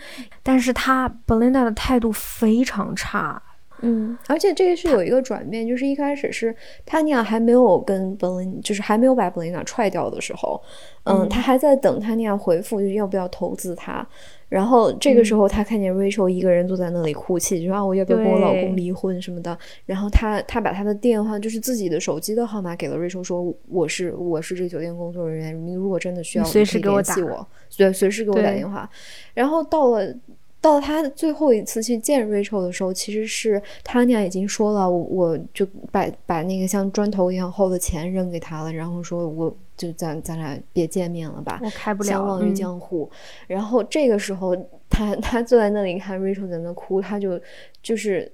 [0.43, 3.43] 但是他 Belinda 的态度非常差。
[3.81, 6.55] 嗯，而且这个是有一个转变，就是一开始是
[6.87, 10.63] Tanya 还没有跟 Belinda，就是还没有把 Belinda 踹掉的时候，
[11.05, 14.07] 嗯，他还在等 Tanya 回复，就要不要投资他。
[14.49, 19.57] 然后这个时候，他看见 Rachel 一个人坐在那里哭泣，就说啊，我要不要跟我老公离婚什么的。
[19.85, 28.89] 然后他他把他的电话，就是自己的手机的号码给了 Rachel，说我是我是这酒店工作人员，你如果真的需要，随时给我打我，对，随时给我打电话。
[29.35, 30.15] 然后到了。
[30.59, 43.11] 到他最后一次去见 Rachel 的时候，其实是 Tanya 已经说了，我我就把把那个像砖头一样厚的钱扔给他了，然后说我就咱咱俩别见面了吧，我开不了，相忘于江湖。
[43.47, 44.57] 然后这个时候，
[44.89, 47.41] 他他坐在那里看 Rachel 在那哭，他就
[47.83, 48.33] 就是。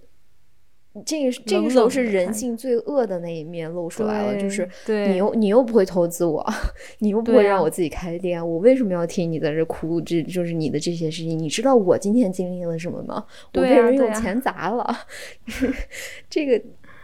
[1.07, 6.47] 这个这个时候是人性最恶的那一面露出来了，就是你又你又不会投资我，
[7.01, 9.99] 你又不会让我自己开店，我为什么要听你在这哭？
[10.03, 13.25] 这就是你的这些事情，你知道我今天经历了什么吗？
[13.55, 14.95] 我被人用钱砸了，
[16.29, 16.63] 这个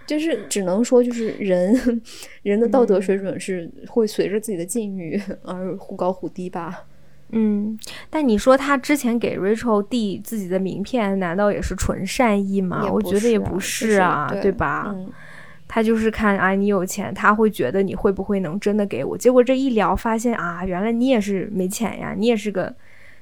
[0.09, 2.03] 就是只能说，就是人
[2.43, 6.85] 人的道德水准是会随着自己的境遇而忽高忽低吧。
[7.33, 7.79] 嗯，
[8.09, 12.91] 但你说他之前给 Rachel 递自己的名片，难道也是纯善意吗？
[12.91, 14.97] 我觉得也不是啊，对吧？
[15.69, 19.19] 他就是看啊，你有钱，他会觉得你会不会能真的给我？
[19.19, 22.75] 结果这一聊，发现啊，原来你也是没钱呀，你也是个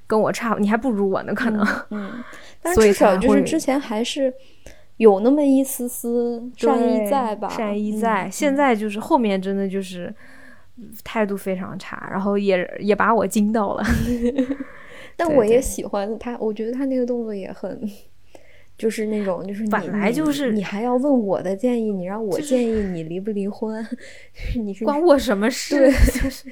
[0.06, 1.66] 跟我差，你还不如我呢，可能。
[1.90, 2.22] 嗯，
[2.62, 4.32] 但至少就是之前还是
[4.96, 7.48] 有那么一丝丝善意在吧？
[7.48, 10.14] 善意在，现在就是后面真的就是。
[11.02, 13.82] 态度非常差，然后也也把我惊到了。
[15.16, 17.80] 但我也喜欢他，我觉得他那个动作也很，
[18.76, 23.82] 就是那种就是你本来就是你你还要问我的建议，你让我建议你离不离婚，
[24.62, 25.78] 你是关我什么事？
[25.78, 25.90] 对
[26.20, 26.46] 就是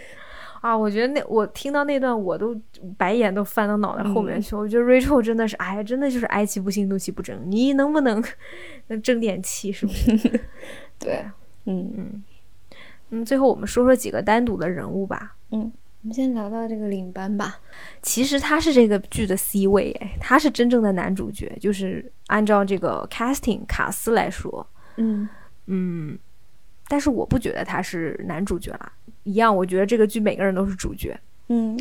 [0.64, 2.58] 啊，我觉得那我听到那段，我都
[2.96, 4.56] 白眼都翻到脑袋后面去。
[4.56, 7.38] 我觉得 Rachel 真的是，哎，真的就是哀其不幸，怒其不争。
[7.44, 8.24] 你能不能
[9.02, 9.70] 争点气？
[9.72, 10.40] 是不是？
[10.98, 11.22] 对，
[11.66, 12.24] 嗯嗯
[13.10, 13.22] 嗯。
[13.26, 15.36] 最后我们说说几个单独的人物吧。
[15.50, 17.58] 嗯，我们先聊到这个领班吧。
[18.00, 25.28] 其实他是这个剧的 C 位，哎，他是真正的男主角，就是按照这个 casting 卡斯来说，嗯
[25.66, 26.18] 嗯。
[26.88, 28.92] 但是我不觉得他是男主角啦，
[29.24, 31.18] 一样，我觉得这个剧每个人都是主角。
[31.48, 31.78] 嗯，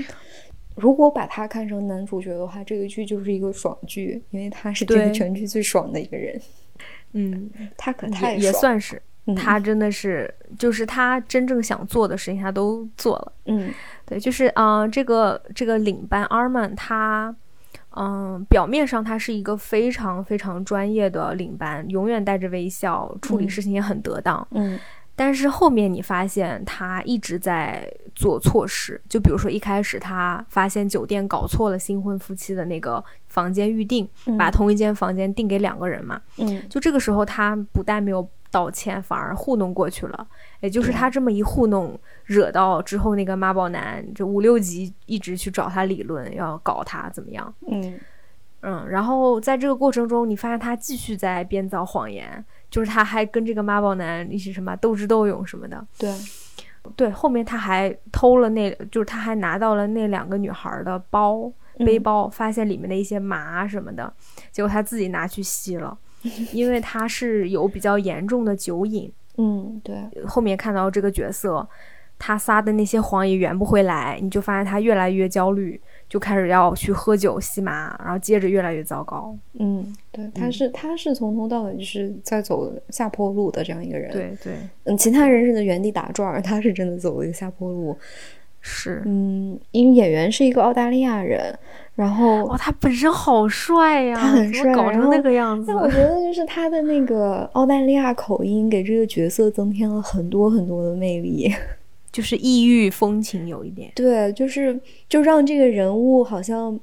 [0.75, 6.41] 如果把他看成男主角的话，这个剧就是一个爽剧，因为他是这个全剧最爽的一个人。
[7.13, 9.01] 嗯，他可太也算是，
[9.35, 13.33] 他真的是，就是他真正想做的事情他都做了。
[13.45, 13.71] 嗯，
[14.05, 17.35] 对，就是啊，这个这个领班 Arman 他。
[17.95, 24.47] 嗯，表面上他是一个非常非常专业的领班，永远带着微笑，处理事情也很得当。
[24.49, 24.79] 嗯，
[25.15, 34.07] 但是后面你发现他一直在做错事，就比如说一开始他发现酒店搞错了新婚夫妻的那个房间预定，
[34.37, 36.21] 把同一间房间订给两个人嘛。
[36.37, 40.27] 嗯，就这个时候他不但没有道歉，反而糊弄过去了。
[40.61, 41.99] 也就是他这么一糊弄。
[42.25, 47.53] 惹到之后，那个妈宝男就五六级一直去找他理论，要搞他怎么样？
[47.69, 47.99] 嗯
[48.61, 52.43] 嗯，然后在这个过程中，你发现他继续在编造谎言，
[52.73, 55.85] 就是他还跟这个妈宝男一起什么斗智斗勇什么的。
[55.99, 56.11] 对，
[56.95, 61.53] 对，后面他还偷了那，就是他还拿到了那两个女孩的包
[61.85, 64.11] 背包，发现里面的一些麻什么的，
[64.51, 65.95] 结果他自己拿去吸了，
[66.51, 69.13] 因为他是有比较严重的酒瘾。
[69.37, 69.95] 嗯，对，
[70.25, 71.69] 后面看到这个角色。
[72.19, 75.81] 他撒的那些谎也圆不回来，你就发现他越来越焦虑，
[76.13, 79.35] 就开始要去喝酒吸麻，然后接着越来越糟糕。
[79.57, 84.11] 嗯，对，他是他是从头到尾就是在走下坡路的这样一个人。
[84.11, 84.53] 对对，
[84.83, 87.97] 嗯，其他人是在原地打转，他是真的走了一个下坡路。
[88.61, 91.51] 是，嗯，因为演员是一个澳大利亚人，
[91.95, 95.65] 然后哇，他本身好帅呀，他很帅，搞成那个样子。
[95.67, 101.51] 但我觉得就是他的那个澳大利亚口音给这个角色增添了很多很多的魅力。
[102.13, 106.79] 就是异域风情有一点，对，就是就让这个人物好像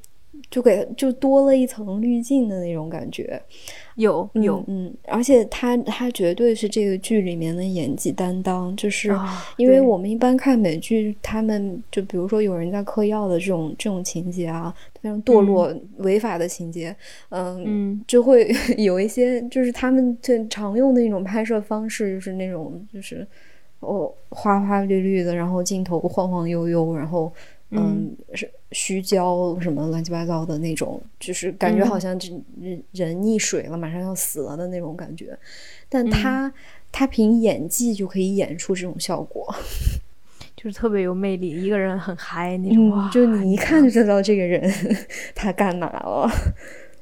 [0.51, 3.41] 就给就多了一层滤镜的那种感觉，
[3.95, 9.17] 有有嗯，而且他他绝对是这个剧里面的演技担当，就是
[9.57, 16.97] 因为我们一般看美剧，他们就比如说有人在嗑药的这种这种情节啊，非常堕落违法的情节，
[17.29, 23.25] 嗯，就会 有一些就是他们最常用的一种拍摄方式，就是那种就是。
[23.81, 27.33] 哦，花花绿绿的，然后镜头晃晃悠悠，然后
[27.71, 32.29] 嗯，是虚焦什么乱七八糟的那种，就是感觉好像这
[32.61, 35.37] 人人溺水了，马上要死了的那种感觉。
[35.89, 36.53] 但他
[36.93, 39.47] 他凭演技就可以演出这种效果，
[40.55, 44.71] 就是特别有魅力，一个人很嗨那种，就你一看就知道这个人
[45.35, 46.29] 他干嘛了。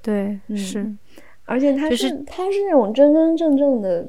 [0.01, 0.95] 对，是，
[1.45, 4.07] 而且他是他是那种真真正正的。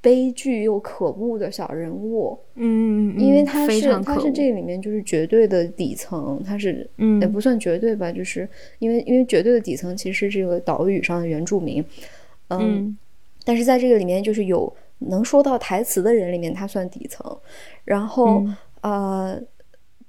[0.00, 7.20] 悲剧又可恶的小人物，嗯，因为他是他是这里面就是绝对的底层，他是嗯。
[7.20, 11.84] 也不算绝对吧，就是因为因为绝对的底层其实是这个岛屿上的原住民，
[12.50, 12.96] 嗯，
[13.44, 17.38] 但是在这个里面就是有能说到台词的人里面，他算底层，
[17.84, 18.44] 然后
[18.82, 19.40] 呃。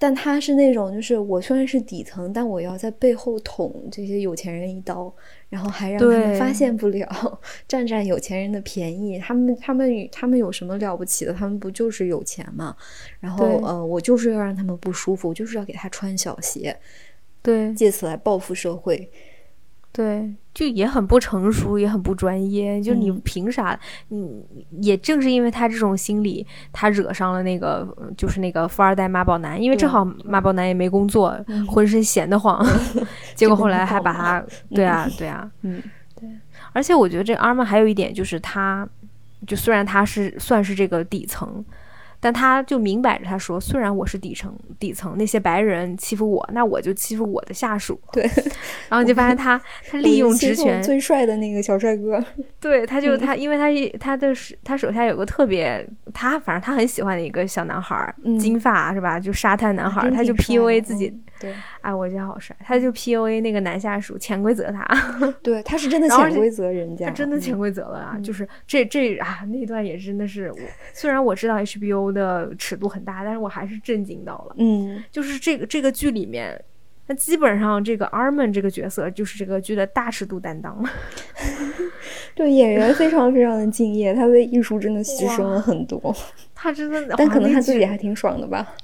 [0.02, 5.14] 但他是那种，就是我虽然是底层，但我要在背后捅这些有钱人一刀，
[5.50, 7.08] 然后还让他们发现不了，
[7.68, 9.18] 占占有钱人的便宜。
[9.20, 11.34] 他们他们他们有什么了不起的？
[11.34, 12.76] 他们不就是有钱吗？
[13.20, 16.78] 然后呃，我就是要让他们不舒服，我就是要给他穿小鞋，
[17.41, 19.10] 对，借此来报复社会。
[19.91, 22.80] 对，就也很不成熟，也很不专业。
[22.80, 23.78] 就你凭啥？
[24.10, 24.45] 你
[24.82, 29.60] 也正是因为他这种心理，他惹上了那个，就是那个富二代妈宝男。
[29.60, 31.36] 因为正好妈宝男也没工作，
[31.68, 32.64] 浑身闲得 慌，
[33.40, 35.82] 结果后来还把他，对啊，对啊，嗯，
[36.20, 36.30] 对。
[36.74, 38.88] 而且我觉得这阿玛还有一点就是，他
[39.48, 41.64] 就虽然他是算是这个底层。
[42.20, 47.99] 但他就明摆着他说，虽然我是底层，底层那些白人欺负我，那我就欺负我的下属。
[48.11, 48.24] 对，
[48.89, 49.59] 然后就发现他
[49.89, 52.24] 他利用职权，最帅的那个小帅哥。
[52.59, 53.67] 对，他就他，因为他
[53.99, 59.20] 他的他手下有个特别，他反正他很喜欢的一个小男孩，金发是吧？
[59.20, 61.13] 就沙滩男孩，他就 PUA 自己。
[61.39, 64.86] 对，哎，我觉得好帅，他就 PUA 那个男下属，潜规则他。
[65.41, 68.17] 对，他是真的潜规则人家，他真的潜规则了啊！
[68.22, 70.57] 就是这这啊，那段也真的是，我
[70.93, 74.55] 虽然我知道 HBO 的尺度很大，但是我还是震惊到了。
[74.57, 76.60] 嗯，就是这个这个剧里面，
[77.07, 80.89] 那基本上这个 Armin 这个角色就是这个剧的大尺度担当了。
[82.36, 86.16] 对，演员非常非常的敬业，他为艺术真的牺牲了很多。
[86.55, 88.76] 他真的，但可能他自己还挺爽的吧。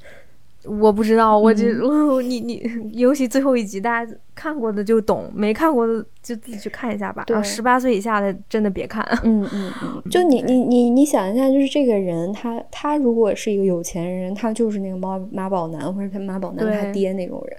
[0.68, 1.66] 我不知道，我就
[2.22, 2.62] 你你，
[2.94, 7.24] 尤其最后一集，大家看过的就懂，没看过的就自己去看一下吧。
[7.26, 9.04] 对，十八岁以下的真的别看。
[9.24, 17.58] 嗯嗯嗯，就你你你你想一下，就是这个人，他他如果是一个有钱人，他就是那个妈妈宝男或者他妈宝男他爹那种人，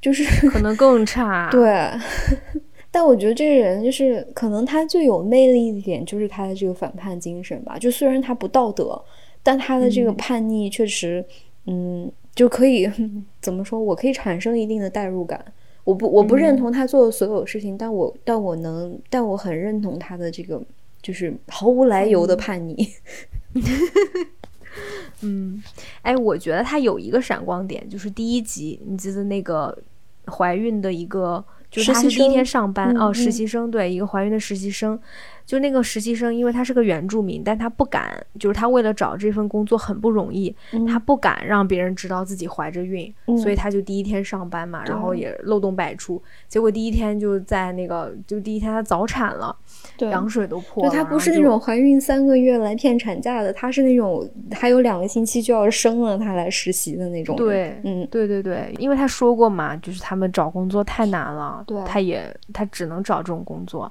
[0.00, 1.48] 就是 可能更差。
[1.50, 1.90] 对，
[2.90, 7.78] 但我觉得这个人就是可能他最有魅力一点，就是他的这个反叛精神吧。
[7.78, 9.02] 就虽然他不道德，
[9.42, 11.24] 但他的这个叛逆确实，
[11.66, 12.12] 嗯。
[12.36, 12.88] 就可以
[13.42, 13.80] 怎么说？
[13.80, 15.44] 我可以产生一定的代入感。
[15.82, 20.60] 我不，我不认同他做的所有事情，但我，但我能，但我很认同他的这个，
[21.00, 22.76] 就是毫无来由的叛逆。
[25.22, 25.62] 嗯，
[26.02, 29.76] 哎，我觉得他有一个闪光点，就是第一集，你记得那个
[30.26, 34.98] 怀孕的一个，就是他是第一天上班哦，实习生，对，一个怀孕的实习生。
[35.46, 40.54] 就那个实习生，因为他是个原住民，但他不敢，就是他为了找这份工作很不容易，
[40.88, 49.56] 他不敢让别人知道自己怀着孕，所以他就第一天上班嘛，然后也漏洞百出，结果第一天就在那个，就第一天他早产了，
[49.98, 50.90] 羊水都破了。
[50.90, 57.36] 他不是那种怀孕三个月来骗产假的，他是那种还有两个星期就要生了，他来实习的那种。
[57.36, 63.90] 对，嗯，对对对，因为他说过嘛，就是他们找工作太难了，他也他只能找这种工作。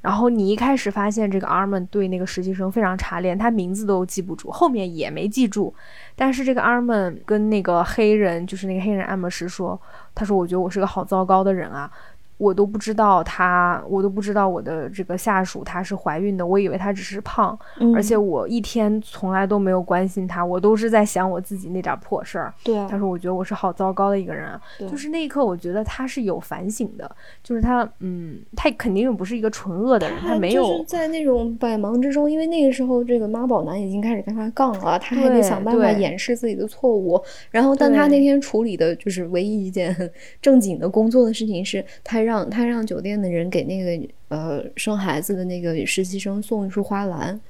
[0.00, 5.74] 然后你一开始发现这个 Armin 对那个实习生非常差，连他名字都记不住，后面也没记住。
[6.14, 9.80] 但是这个 Armin 跟那个黑人，就是那个黑人按摩师说，
[10.14, 11.90] 他说：“我觉得我是个好糟糕的人啊。”
[12.38, 17.58] 我都不知道她，我都不知道我的这个下属她是怀孕的，我以为她只是胖，
[17.94, 22.54] 而且我一天从来都没有关心她，我都是在想我自己那点破事儿。
[22.64, 27.10] 对，他说我觉得我是好糟糕的一个人，就是那一刻我觉得他是有反省的，
[27.42, 37.20] 就是他，嗯，他肯定不是一个纯恶的人，他没有在那种百忙之中，因为那个时候这个妈宝男已经开始跟他杠了，他还得想办法掩饰自己的错误，
[37.50, 39.94] 然后但他那天处理的就是唯一一件
[40.40, 47.40] 正经的工作的事情是，他让他让酒店的人给那个呃生孩子的那个实习生送一束花篮。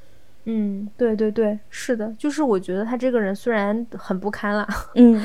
[0.45, 5.23] 嗯，对对对，是的，就是我觉得他这个人虽然很不堪了，嗯，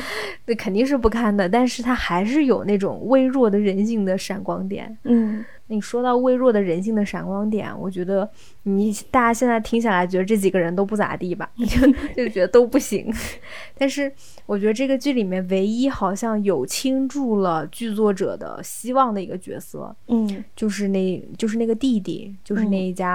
[0.47, 5.45] 那肯定是不堪的，但是他还是有那种微弱的人性的闪光点，嗯。
[5.67, 8.29] 你说到微弱的人性的闪光点，我觉得
[8.63, 11.49] 你大家现在听下来，觉得这几个人都不咋地吧？
[11.57, 13.11] 就 就觉得都不行。
[13.77, 14.11] 但是
[14.45, 23.09] 我觉得这个剧里面唯一好像有倾注了剧作者的希望的一个角色，嗯，就是那，就是那个弟弟，就是那一家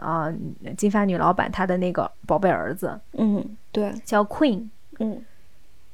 [0.00, 0.32] 啊
[0.76, 5.20] 金发女老板她的那个宝贝儿子，嗯，对，叫 Queen，嗯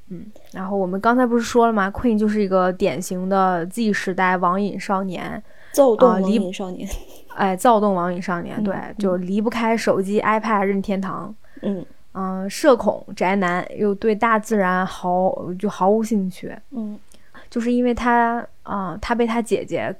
[0.08, 0.26] 嗯。
[0.52, 5.42] 然后我们刚才不是说了吗？Queen 就是一个典型的 Z 时代网瘾少年。
[5.72, 6.88] 躁动网瘾少年，
[7.34, 11.34] 哎，躁动网瘾少年，对，就离不开手机、iPad、任天堂。
[11.62, 16.52] 嗯嗯，社恐宅男，又对大自然毫就毫无兴趣。
[16.70, 16.98] 嗯，
[17.48, 19.94] 就是因为他啊，他被他姐姐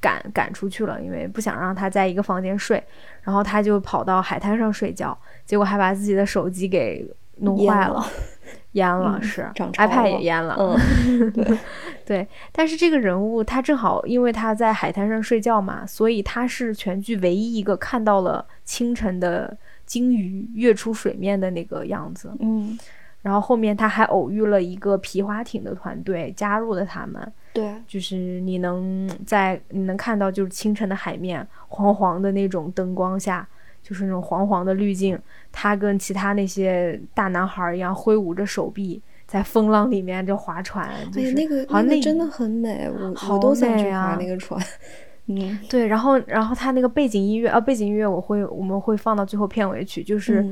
[0.00, 2.82] 赶赶出去了，因为不想让他在一个房间睡，
[3.22, 7.06] 然后他就跑到海滩上睡觉，结果还把自己的手机给
[7.36, 8.02] 弄坏了。
[8.72, 10.56] 淹了是，iPad 也淹了。
[10.58, 11.58] 嗯， 对
[12.06, 22.32] 对，但是这个人物他正好因为他在海滩上睡觉嘛，所以他是全剧唯一一个看到了清晨的鲸鱼跃出水面的那个样子。
[22.38, 22.78] 嗯，
[23.22, 27.32] 然后后面他还偶遇了一个皮划艇的团队，加入了他们。
[27.52, 33.48] 对，就是你能在你能看到，就是清晨的海面黄黄的那种灯光下。
[33.82, 35.18] 就是那种黄黄的滤镜，
[35.50, 40.88] 他跟其他那些大男孩一样挥舞着手臂，在风浪里面就划船。
[41.12, 44.60] 对，那个那个真的很美，我我都想去划那个船。
[45.26, 50.44] 嗯，对，然后然后他那个背景音乐啊，背景音乐我会我们会放到最后片尾曲，就是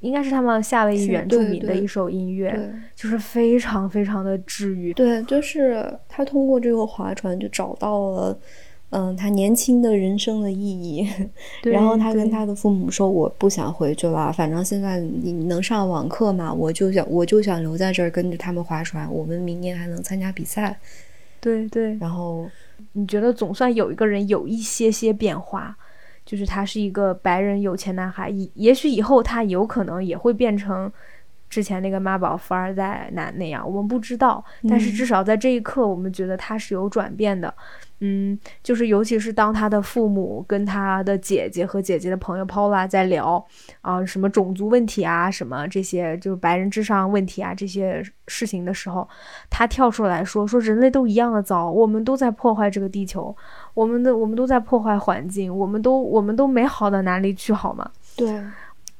[0.00, 4.92] 应该是他们夏威夷原住民的一首音乐，就是非常非常的治愈。
[4.92, 8.38] 对，就是他通过这个划船就找到了。
[8.90, 11.06] 嗯，他年轻的人生的意义。
[11.62, 19.12] 然后他跟他的父母说：“我不想回去了，反正现在你能上网课嘛，我就想我就想留在这儿跟着他们划船。
[19.12, 20.78] 我们明年还能参加比赛。”
[21.40, 21.96] 对对。
[21.98, 22.48] 然后
[22.92, 25.76] 你觉得总算有一个人有一些些变化，
[26.24, 30.90] 就是他是一个白人有钱男孩，以也许以后他有可能也会变成
[31.50, 34.42] 之前那个妈宝富二代男那样，我们不知道。
[34.68, 37.48] 但是至少在这一刻，我们觉得他是有转变的。
[37.48, 43.44] 嗯，嗯就是尤其是当他的父母跟他的姐姐和姐姐的朋友 Paula 在聊
[43.80, 49.08] 啊什么种族问题啊，什么这些就是白人至上问题啊这些事情的时候，
[49.50, 53.34] 他跳出来说说人类都一样的糟，我们都在破坏这个地球，
[53.74, 57.90] 我们的我们都在破坏环境，我们都我们都没好到哪里去好吗？
[58.16, 58.40] 对。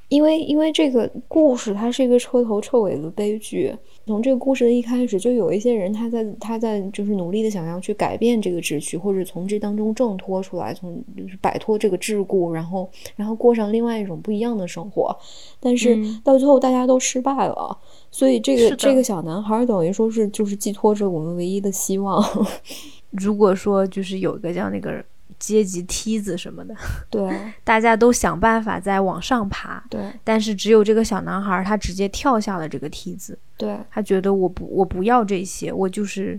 [0.09, 3.77] 因为因为这个故事它是一个彻头彻尾的悲剧，
[4.09, 15.15] 从这个故事的一开始就有一些人他在他在就是努力的想要去改变这个秩序，或者从这当中挣脱出来，从就是摆脱这个桎梏，然后然后过上另外一种不一样的生活，
[15.61, 17.77] 但是到最后大家都失败了，
[18.11, 22.25] 所以这个这个小男孩等于说是就是寄托着我们唯一的希望。
[23.13, 25.05] 如果说就是有一个叫那个。
[25.39, 26.75] 阶级梯子什么的，
[27.11, 33.77] 对，大家都想办法在往上爬，对，但是只有这个小男孩，他直接跳下了这个梯子，对。
[33.91, 36.39] 他觉得我不我不要这些，我就是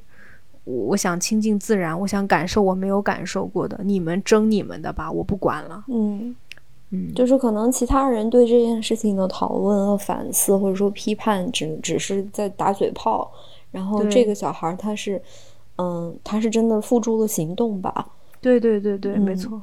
[0.64, 6.36] 我想亲近自然，我想感受我没有感受过的，你们争你们的吧，我不管了，嗯。
[6.92, 13.32] 嗯，就是可能其他人对这件事情的讨论和反思或者说批判，只只是在打嘴炮，
[13.70, 15.22] 然后这个小孩他是，
[15.78, 18.08] 嗯，他是真的付诸了行动吧。
[18.42, 19.62] 对对对对，没错，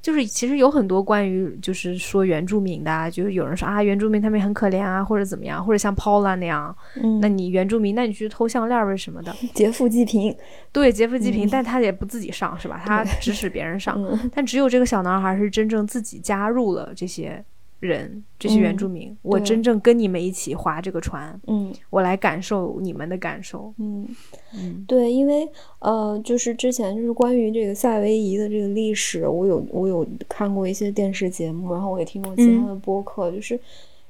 [0.00, 6.74] 就是其实有很多关于就是说原住民的，啊，就是有人说啊，原住民他们也很可怜啊，或者怎么样，或者像 Paula 那样，
[7.20, 10.34] 那你原住民，那你去偷项链儿什么的， 劫富济贫，
[10.72, 12.82] 对，劫富济贫，但他也不自己上是吧？
[12.84, 13.98] 他指使别人上，
[14.34, 17.44] 但只有这个小男孩是真正自己加入了这些。
[17.80, 24.08] 人，这些原住民，我真正跟你们一起划这个船，嗯，我来感受你们的感受，嗯。
[24.56, 25.48] 嗯，对，因为
[25.80, 33.58] 呃，就是之前就是关于这个夏威夷的这个历史，我有我有看过一些电视节目，然后我也听过其他的播客，就是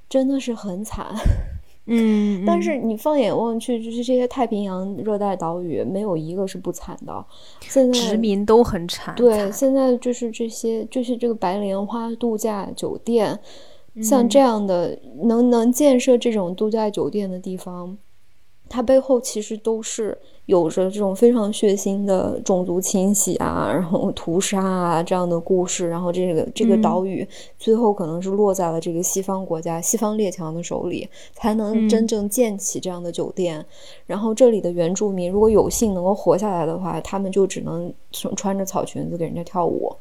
[0.08, 1.06] 真的是很惨，
[1.86, 7.24] 嗯，但是你放眼望去，就是这些太平洋热带岛屿，没有一个是不惨的，
[7.60, 13.38] 现在殖民都很惨，对，现在就是这些，就是这个白莲花度假酒店。
[14.02, 17.96] 像这样的能能建设这种度假酒店的地方，
[18.74, 25.88] 它背后其实都是有着这种非常血腥的种族清洗啊，然后屠杀啊这样的故事。
[25.88, 27.24] 然后这个这个岛屿
[27.56, 33.64] 最后可能是落在了这个西方国家、西方列强的手里，才能真正建起这样的酒店。
[34.06, 39.94] 然后这里的原住民如果有幸能够活下来的话，他们就只能穿着草裙子给人家跳舞。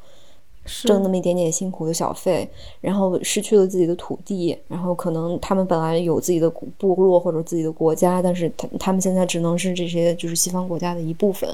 [0.64, 2.48] 挣那么一点点辛苦的小费，
[2.80, 11.48] 然后失去了自己的土地，然后可能他们本来有自己的部落或者自己的国家，但是他他们现在只能是这些就是西方国家的一部分。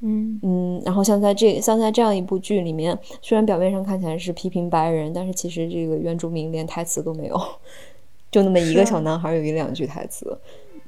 [0.00, 7.40] 嗯嗯，然后像在这像在这样一部剧里面，虽然表面上看起来是批评白人，但是其实这个原住民连台词都没有，
[8.30, 10.38] 就那么一个小男孩有一两句台词，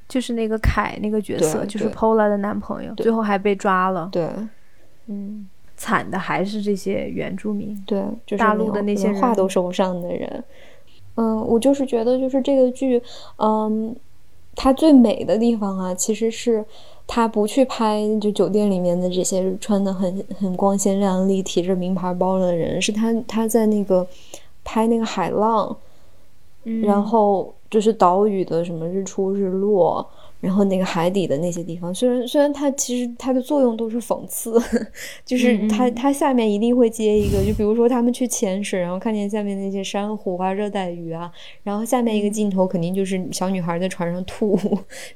[0.09, 4.09] 就是那个凯那个角色，就是 Pola 的男朋友，最后还被抓了。
[4.13, 4.29] 对，
[5.07, 5.49] 嗯。
[5.81, 10.45] 惨的还是这些原住民，对，就是大陆的那些话都说不上的人。
[11.15, 13.03] 嗯，我就是觉得，就是这个剧，
[13.39, 13.97] 嗯，
[14.55, 16.63] 它最美的地方啊，其实是
[17.07, 24.07] 它不去拍就酒店里面的这些穿的很很光鲜亮丽、提着名牌包的人，是他他在那个
[24.63, 25.75] 拍那个海浪，
[26.83, 30.07] 然后就是岛屿的什么日出日落。
[30.41, 34.59] 然后那个海底的那些地方，虽然虽然它其实它的作用都是讽刺，
[35.25, 41.31] 就是它它下面一定会接一个，就比如说他们去潜水，然后看见下面那些珊瑚啊、热带鱼啊，
[41.63, 44.59] 然后下面一个镜头肯定就是小女孩在船上吐，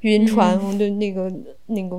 [0.03, 1.33] 晕船的那个
[1.67, 1.97] 那个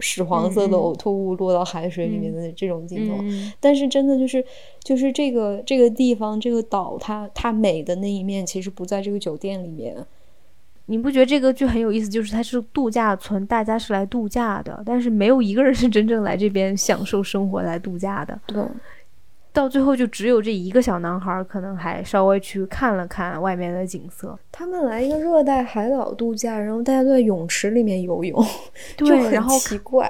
[0.00, 3.14] 屎黄色的呕吐物落到海水里面的这种镜头。
[3.60, 4.44] 但是真的就是
[4.82, 10.04] 就是这个这个地方这个岛，它它美的那一面其实不在这个酒店里面。
[10.86, 12.08] 你不觉得这个剧很有意思？
[12.08, 18.38] 就是它是度假村，大家是来度假的，但是没有一个人是真正来这边享受生活、来度假的。
[18.46, 18.62] 对，
[19.52, 24.38] 到最后就只有这一个小男孩，可能还稍微去看了看外面的景色。
[24.52, 28.44] 他们来一个热带海岛度假，然后大家都在泳池里面游泳，
[28.96, 30.08] 对，然后奇怪。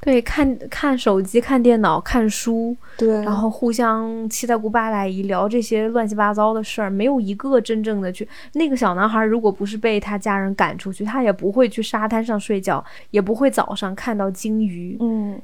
[0.00, 8.26] 对，看看手机、看电脑、看书，对，然后互相七大姑八大姨聊这些乱七八糟的事儿，没有一个真正的去。
[8.52, 14.96] 那个小男孩如果不是被他家人赶出去，他也不会去沙滩上睡觉，也不会早上看到鲸鱼。
[15.00, 15.38] 嗯，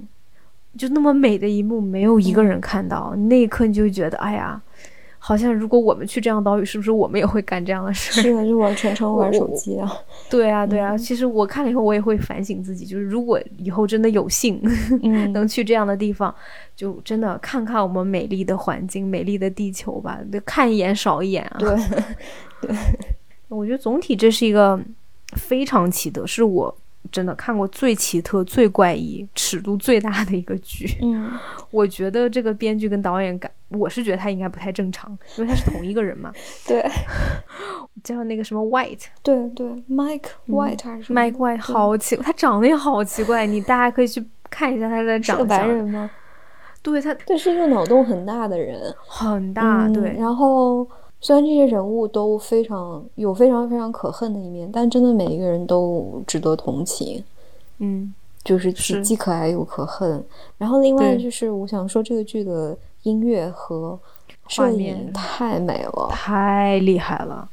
[0.78, 4.60] 就那么美的一幕，没有一个人看到，那一刻你就觉得，哎呀。
[5.26, 8.20] 好像如果我们去这样岛屿，是不是我们也会干这样的事？
[8.20, 9.90] 是的，就玩全程玩手机啊。
[10.28, 10.98] 对啊，对啊。
[10.98, 14.60] 其实我看了以后，我也会反省自己，就是如果以后真的有幸
[15.32, 16.34] 能去这样的地方，
[16.76, 20.20] 就真的看看我们美丽的环境、美丽的地球吧。
[20.44, 21.56] 看一眼少一眼啊。
[21.58, 21.74] 对，
[22.60, 22.76] 对。
[23.48, 24.78] 我觉得总体这是一个
[25.38, 26.76] 非常奇特，是我
[27.12, 30.86] 真的看过最奇特、最怪异、尺度最大的一个剧。
[31.02, 31.30] 嗯，
[31.70, 36.32] 我觉得这个编剧跟导演感，我是觉得他应该不太正常，因为他是同一个人嘛。
[36.66, 36.84] 对，
[38.02, 45.46] 叫那个什么 White，对对，Mike White 还是 Mike White，好奇，他长得也好奇怪，你大家可以去看一下他的长相。
[45.46, 46.10] 白人吗？
[46.82, 49.88] 对他，这是一个脑洞很大的人，很大。
[49.88, 50.88] 对，然后。
[51.24, 57.24] 虽然这些人物都非常有非常非常可恨的一面，但真的每一个人都值得同情。
[57.78, 58.12] 嗯，
[58.44, 60.22] 就是既既可爱又可恨。
[60.58, 63.98] 然后另外就是，我想说这个剧的音乐和
[64.48, 67.48] 摄影太美了，太厉害了。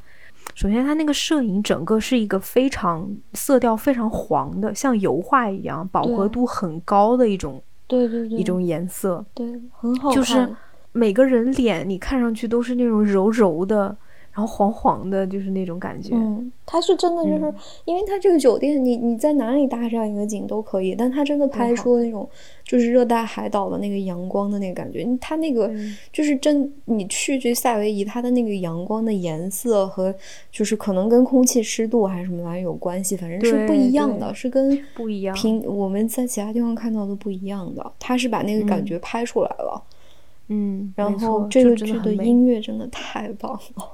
[0.54, 9.46] 首先，它那个摄影整个是一个非常色调非常黄的，像油画一样，饱和度很高的一种，对对对，一种颜色，对，
[9.78, 10.14] 很好看。
[10.14, 10.54] 就是。
[10.92, 13.96] 每个人脸你看上去都是那种柔柔的，
[14.32, 16.14] 然后黄黄的，就是那种感觉。
[16.14, 17.54] 嗯，他是真的，就是
[17.84, 22.28] 因为他这个酒店，你你在哪里搭这样一个景都可以，但他真的拍出那种
[22.64, 25.06] 就是热带海岛的那个阳光的那个感觉。
[25.20, 25.70] 他那个
[26.12, 30.14] 就是真，你去去夏威夷，它的那个阳光的颜色和
[30.50, 37.92] 就是可能跟空气湿度还是什么玩意有关系，反正是不一样的，是跟不一样平我们在其他地方看到的不一样的。
[37.98, 39.82] 他是把那个感觉拍出来了。
[39.84, 39.91] 嗯，
[40.94, 43.84] 然后这个剧的音乐真的太棒了，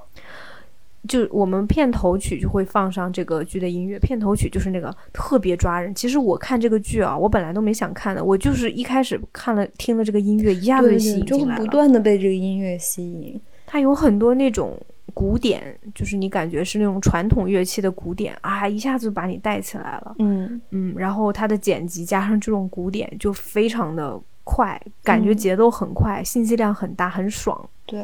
[1.08, 5.94] 就我们片头曲就会放上这个剧的音乐，片头曲就是那个特别抓人。
[5.94, 13.40] 其实我看这个剧啊，我本来都没想看的，我就是一开始看了听了这个音乐，一下子就吸引进来了，就不断的被这个音乐吸引。
[13.66, 14.78] 它有很多那种
[15.14, 20.16] 古典，就是你感觉是那种传统乐器的古典啊，一下子把你带起来了。
[20.18, 24.20] 嗯嗯，然后它的剪辑加上这种古典，就非常的。
[24.50, 27.68] 快，感觉节奏很快，信息量很大，很爽。
[27.84, 28.02] 对，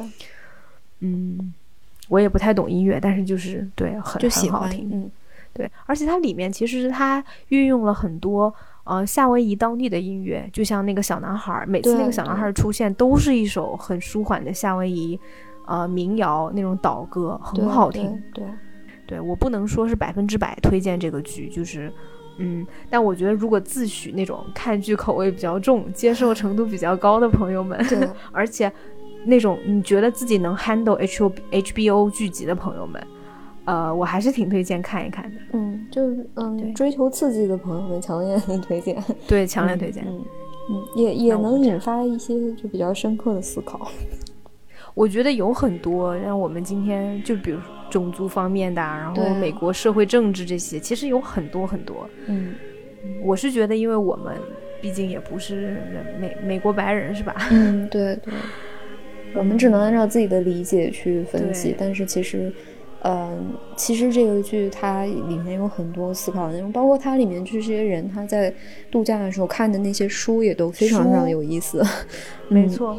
[1.00, 1.54] 嗯，
[2.08, 4.90] 我也不太懂音乐，但是就是对，很很好听。
[4.92, 5.10] 嗯，
[5.54, 8.54] 对，而且它里面其实它运用了很多
[8.84, 15.18] 呃夏威夷当地的音乐，就像那个小男孩，每次那个小男孩出现都是一首很舒缓的夏威夷
[15.66, 18.22] 呃民谣那种岛歌，很好听。
[18.34, 18.44] 对，
[19.06, 21.90] 对我不能说是百分之百推荐这个剧，就是。
[22.38, 28.70] 嗯，但我觉得如果自诩那种看剧口味比较重、接受程度比较高的朋友们， 对而且
[29.24, 33.06] 那种你觉得自己能 handle H O H B O 剧集的朋友们，
[33.64, 35.36] 呃，我还是挺推荐看一看的。
[35.52, 39.02] 嗯，就是嗯，追求刺激的朋友们强烈推荐。
[39.26, 40.04] 对，强烈推荐。
[40.06, 40.24] 嗯
[40.70, 43.90] 嗯，也也能引发一些就比较深刻的思考。
[44.94, 47.58] 我觉得有很多像我们今天就比如
[47.90, 52.08] 种族方面的，然后美国社会政治这些，其实有很多很多。
[52.26, 52.54] 嗯，
[53.22, 54.36] 我是觉得，因为我们
[54.80, 55.82] 毕竟也不是
[56.20, 57.34] 美美国白人，是吧？
[57.50, 58.32] 嗯，对对。
[59.36, 62.52] 我们只能按照自己的理解去分析，但是其实，
[63.02, 68.54] 嗯，其实这个剧它里面有很多思考的内容，包括它里面这些人他在
[68.92, 71.84] 度假的时候看的那些书也都非常非常有意思。
[72.48, 72.96] 没错。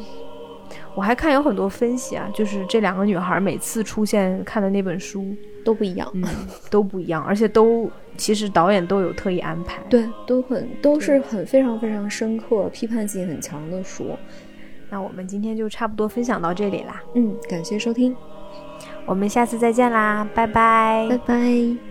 [0.96, 6.24] 我还看有很多分析啊，就是这两个女孩每次出现看的那本书都不一样，嗯，
[6.70, 14.18] 都不一样，而且都其实导演都有特意安排，对，都很都是很非常非常深刻、批判性很强的书。
[14.90, 18.16] 那我们今天就差不多分享到这里啦，嗯，感谢收听，
[19.06, 21.85] 我们下次再见啦，拜拜，拜拜。